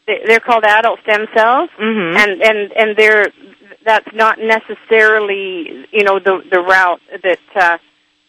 [0.08, 2.16] They- They're called adult stem cells, Mhm.
[2.18, 3.28] and and and they're
[3.86, 7.78] that's not necessarily you know the the route that uh,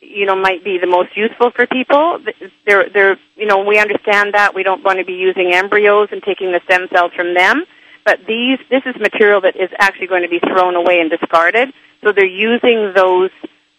[0.01, 2.19] you know might be the most useful for people.
[2.67, 6.23] They're they're you know we understand that we don't want to be using embryos and
[6.23, 7.65] taking the stem cells from them,
[8.05, 11.73] but these this is material that is actually going to be thrown away and discarded.
[12.05, 13.31] So they're using those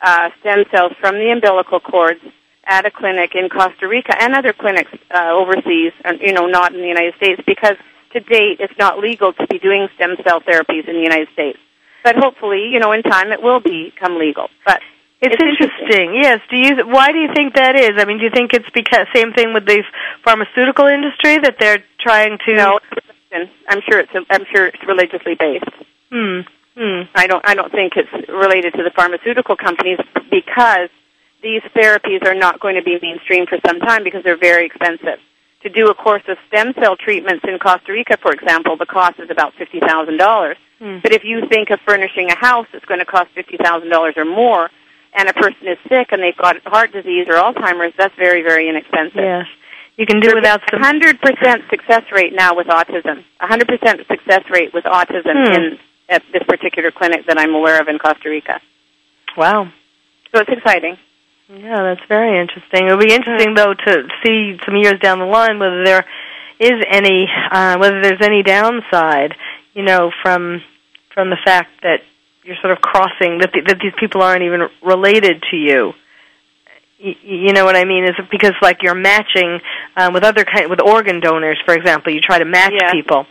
[0.01, 2.21] uh, stem cells from the umbilical cords
[2.65, 6.73] at a clinic in Costa Rica and other clinics uh, overseas, and you know, not
[6.73, 7.75] in the United States, because
[8.13, 11.57] to date it's not legal to be doing stem cell therapies in the United States.
[12.03, 14.49] But hopefully, you know, in time it will become legal.
[14.65, 14.81] But
[15.21, 16.15] It's, interesting.
[16.15, 16.39] Yes.
[16.49, 16.87] Do you?
[16.87, 17.91] Why do you think that is?
[17.97, 19.83] I mean, do you think it's because same thing with the
[20.23, 22.55] pharmaceutical industry that they're trying to?
[22.55, 22.79] No,
[23.31, 25.65] it's- I'm sure it's I'm sure it's religiously based.
[26.11, 26.41] Hmm.
[26.75, 27.01] Hmm.
[27.13, 29.99] I don't I don't think it's related to the pharmaceutical companies
[30.31, 30.89] because
[31.43, 35.19] these therapies are not going to be mainstream for some time because they're very expensive.
[35.63, 39.19] To do a course of stem cell treatments in Costa Rica, for example, the cost
[39.19, 40.57] is about fifty thousand dollars.
[40.79, 40.99] Hmm.
[41.03, 44.15] But if you think of furnishing a house that's going to cost fifty thousand dollars
[44.17, 44.69] or more,
[45.13, 48.69] and a person is sick and they've got heart disease or Alzheimer's, that's very very
[48.69, 49.15] inexpensive.
[49.21, 49.45] Yes.
[49.97, 50.81] You can do without some.
[50.81, 53.23] hundred percent success rate now with autism.
[53.41, 55.53] A hundred percent success rate with autism Hmm.
[55.53, 58.59] in at this particular clinic that I'm aware of in Costa Rica.
[59.37, 59.71] Wow.
[60.33, 60.97] So it's exciting.
[61.49, 62.85] Yeah, that's very interesting.
[62.85, 66.05] It'll be interesting though to see some years down the line whether there
[66.59, 69.35] is any uh, whether there's any downside,
[69.73, 70.61] you know, from
[71.13, 72.01] from the fact that
[72.49, 75.93] you're sort of crossing that the, that these people aren't even related to you.
[76.97, 78.03] You know what I mean?
[78.03, 79.59] Is it because like you're matching
[79.95, 82.91] um, with other kind with organ donors, for example, you try to match Yeah.
[82.91, 83.25] people.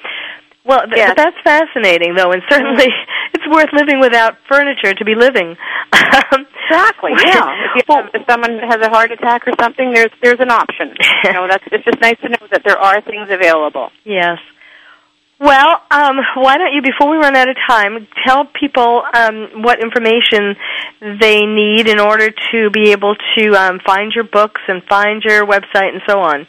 [0.64, 1.14] Well, th- Yes.
[1.16, 2.86] that's fascinating, though, and certainly
[3.34, 5.56] it's worth living without furniture to be living.
[6.70, 7.12] Exactly.
[7.24, 7.48] Yeah.
[7.76, 10.92] If, if someone has a heart attack or something, there's there's an option.
[11.24, 13.88] you know, that's it's just nice to know that there are things available.
[14.04, 14.36] Yes.
[15.40, 19.80] Well, um, why don't you, before we run out of time, tell people um, what
[19.80, 20.56] information
[21.00, 25.46] they need in order to be able to um, find your books and find your
[25.46, 26.46] website and so on.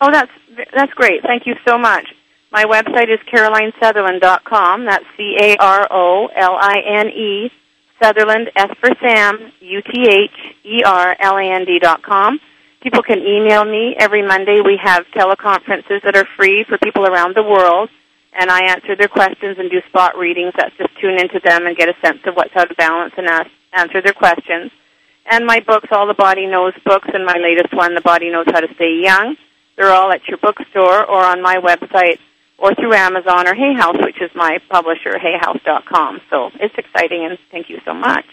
[0.00, 0.32] Oh, that's
[0.74, 1.22] that's great.
[1.22, 2.08] Thank you so much.
[2.50, 4.84] My website is carolinesutherland.com.
[4.84, 7.50] That's C A R O L I N E
[8.02, 12.40] Sutherland S for Sam U T H E R L A N D dot com.
[12.82, 14.60] People can email me every Monday.
[14.60, 17.90] We have teleconferences that are free for people around the world,
[18.32, 20.52] and I answer their questions and do spot readings.
[20.56, 23.28] That's just tune into them and get a sense of what's out of balance and
[23.28, 24.72] ask, answer their questions.
[25.26, 28.46] And my books, all the Body Knows books, and my latest one, The Body Knows
[28.46, 29.36] How to Stay Young.
[29.76, 32.18] They're all at your bookstore or on my website
[32.58, 36.20] or through Amazon or Hay House, which is my publisher, hayhouse.com.
[36.30, 38.26] So it's exciting, and thank you so much.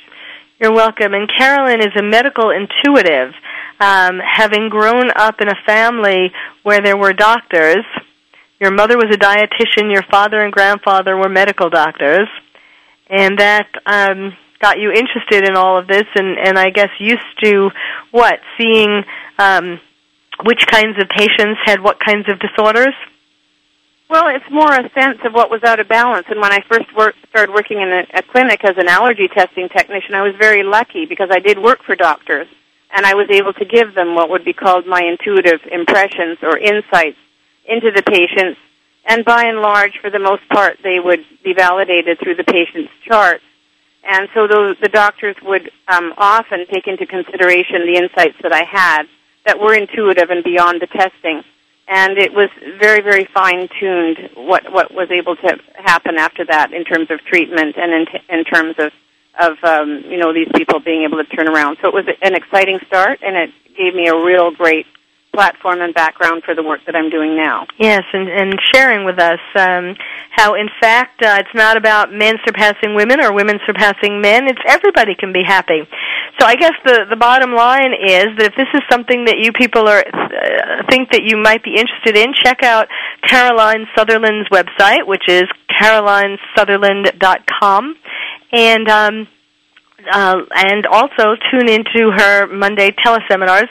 [0.59, 1.13] You're welcome.
[1.13, 3.33] And Carolyn is a medical intuitive,
[3.79, 6.33] um, having grown up in a family
[6.63, 7.85] where there were doctors.
[8.59, 9.89] Your mother was a dietitian.
[9.89, 12.27] Your father and grandfather were medical doctors,
[13.09, 16.03] and that um, got you interested in all of this.
[16.15, 17.69] And, and I guess used to
[18.11, 19.03] what seeing
[19.37, 19.79] um,
[20.43, 22.95] which kinds of patients had what kinds of disorders.
[24.09, 26.25] Well, it's more a sense of what was out of balance.
[26.29, 29.69] And when I first work, started working in a, a clinic as an allergy testing
[29.69, 32.47] technician, I was very lucky because I did work for doctors,
[32.95, 36.57] and I was able to give them what would be called my intuitive impressions or
[36.57, 37.17] insights
[37.65, 38.59] into the patients.
[39.05, 42.91] And by and large, for the most part, they would be validated through the patient's
[43.05, 43.43] charts.
[44.03, 48.63] And so those, the doctors would um, often take into consideration the insights that I
[48.63, 49.03] had
[49.45, 51.43] that were intuitive and beyond the testing
[51.89, 56.71] and it was very, very fine tuned what what was able to happen after that
[56.71, 58.91] in terms of treatment and in, t- in terms of
[59.39, 61.77] of um, you know these people being able to turn around.
[61.81, 64.85] So it was an exciting start, and it gave me a real great
[65.33, 67.67] platform and background for the work that I'm doing now.
[67.77, 69.95] Yes, and, and sharing with us um,
[70.31, 74.47] how, in fact, uh, it's not about men surpassing women or women surpassing men.
[74.47, 75.87] It's everybody can be happy.
[76.39, 79.51] So I guess the the bottom line is that if this is something that you
[79.51, 82.87] people are uh, think that you might be interested in, check out
[83.27, 85.43] Caroline Sutherland's website, which is
[85.79, 87.95] carolinesutherland.com,
[88.53, 89.27] and um,
[90.11, 93.69] uh, and also tune into her Monday teleseminars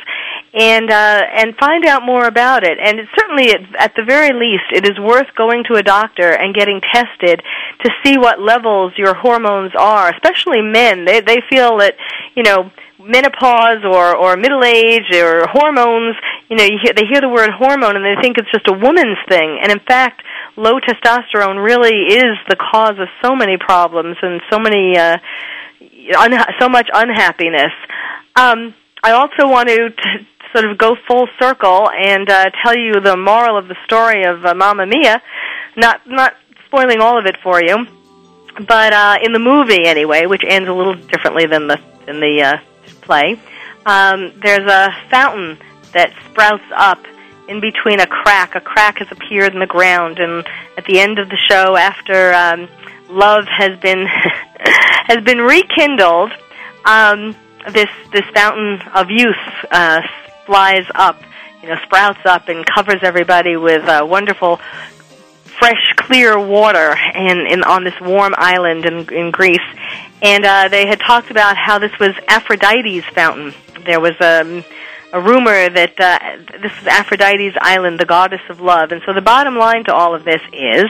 [0.54, 2.78] and uh, and find out more about it.
[2.82, 6.30] And it's certainly, at, at the very least, it is worth going to a doctor
[6.30, 7.42] and getting tested
[7.84, 10.10] to see what levels your hormones are.
[10.10, 11.94] Especially men, they they feel that
[12.34, 16.16] you know menopause or or middle age or hormones.
[16.48, 18.72] You know, you hear, they hear the word hormone and they think it's just a
[18.72, 19.58] woman's thing.
[19.62, 20.22] And in fact,
[20.56, 24.96] low testosterone really is the cause of so many problems and so many.
[24.96, 25.18] Uh,
[26.18, 27.72] un- so much unhappiness.
[28.36, 30.08] Um, I also want to, to
[30.52, 34.44] sort of go full circle and uh, tell you the moral of the story of
[34.44, 35.22] uh, Mamma Mia.
[35.76, 36.34] Not not
[36.66, 37.86] spoiling all of it for you,
[38.66, 42.42] but uh, in the movie anyway, which ends a little differently than the than the
[42.42, 42.56] uh,
[43.02, 43.40] play.
[43.86, 45.58] Um, there's a fountain
[45.92, 46.98] that sprouts up
[47.48, 48.54] in between a crack.
[48.54, 50.46] A crack has appeared in the ground, and
[50.76, 52.68] at the end of the show, after um,
[53.08, 54.06] love has been
[55.08, 56.32] has been rekindled,
[56.84, 57.34] um,
[57.72, 59.36] this this fountain of youth
[59.70, 60.02] uh,
[60.48, 61.20] flies up,
[61.62, 64.56] you know, sprouts up and covers everybody with uh, wonderful,
[65.44, 69.68] fresh, clear water, in, in on this warm island in, in Greece.
[70.22, 73.52] And uh, they had talked about how this was Aphrodite's fountain.
[73.84, 74.64] There was um,
[75.12, 78.90] a rumor that uh, this is Aphrodite's island, the goddess of love.
[78.90, 80.86] And so the bottom line to all of this is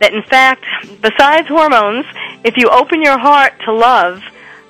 [0.00, 0.64] that, in fact,
[1.00, 2.04] besides hormones,
[2.44, 4.22] if you open your heart to love,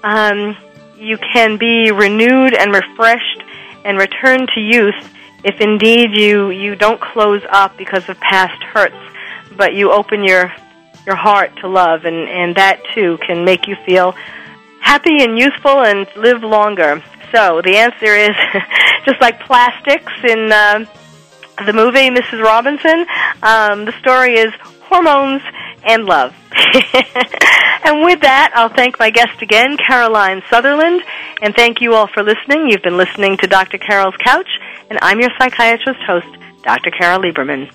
[0.04, 0.56] um,
[0.96, 3.42] you can be renewed and refreshed
[3.84, 5.14] and return to youth
[5.44, 8.96] if indeed you, you don't close up because of past hurts,
[9.56, 10.52] but you open your
[11.06, 14.12] your heart to love, and, and that too can make you feel
[14.80, 17.02] happy and youthful and live longer.
[17.32, 18.36] So the answer is
[19.06, 20.84] just like plastics in uh,
[21.64, 22.42] the movie Mrs.
[22.42, 23.06] Robinson.
[23.42, 24.52] Um, the story is
[24.82, 25.42] hormones
[25.84, 26.34] and love.
[26.52, 31.02] and with that, I'll thank my guest again, Caroline Sutherland,
[31.42, 32.70] and thank you all for listening.
[32.70, 33.78] You've been listening to Dr.
[33.78, 34.48] Carol's Couch,
[34.90, 36.26] and I'm your psychiatrist host,
[36.62, 36.90] Dr.
[36.90, 37.70] Carol Lieberman.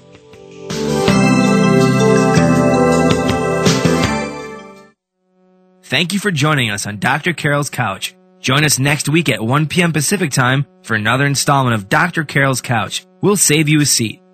[5.83, 7.33] Thank you for joining us on Dr.
[7.33, 8.15] Carol's Couch.
[8.39, 9.93] Join us next week at 1 p.m.
[9.93, 12.23] Pacific Time for another installment of Dr.
[12.23, 13.05] Carol's Couch.
[13.21, 14.23] We'll save you a seat.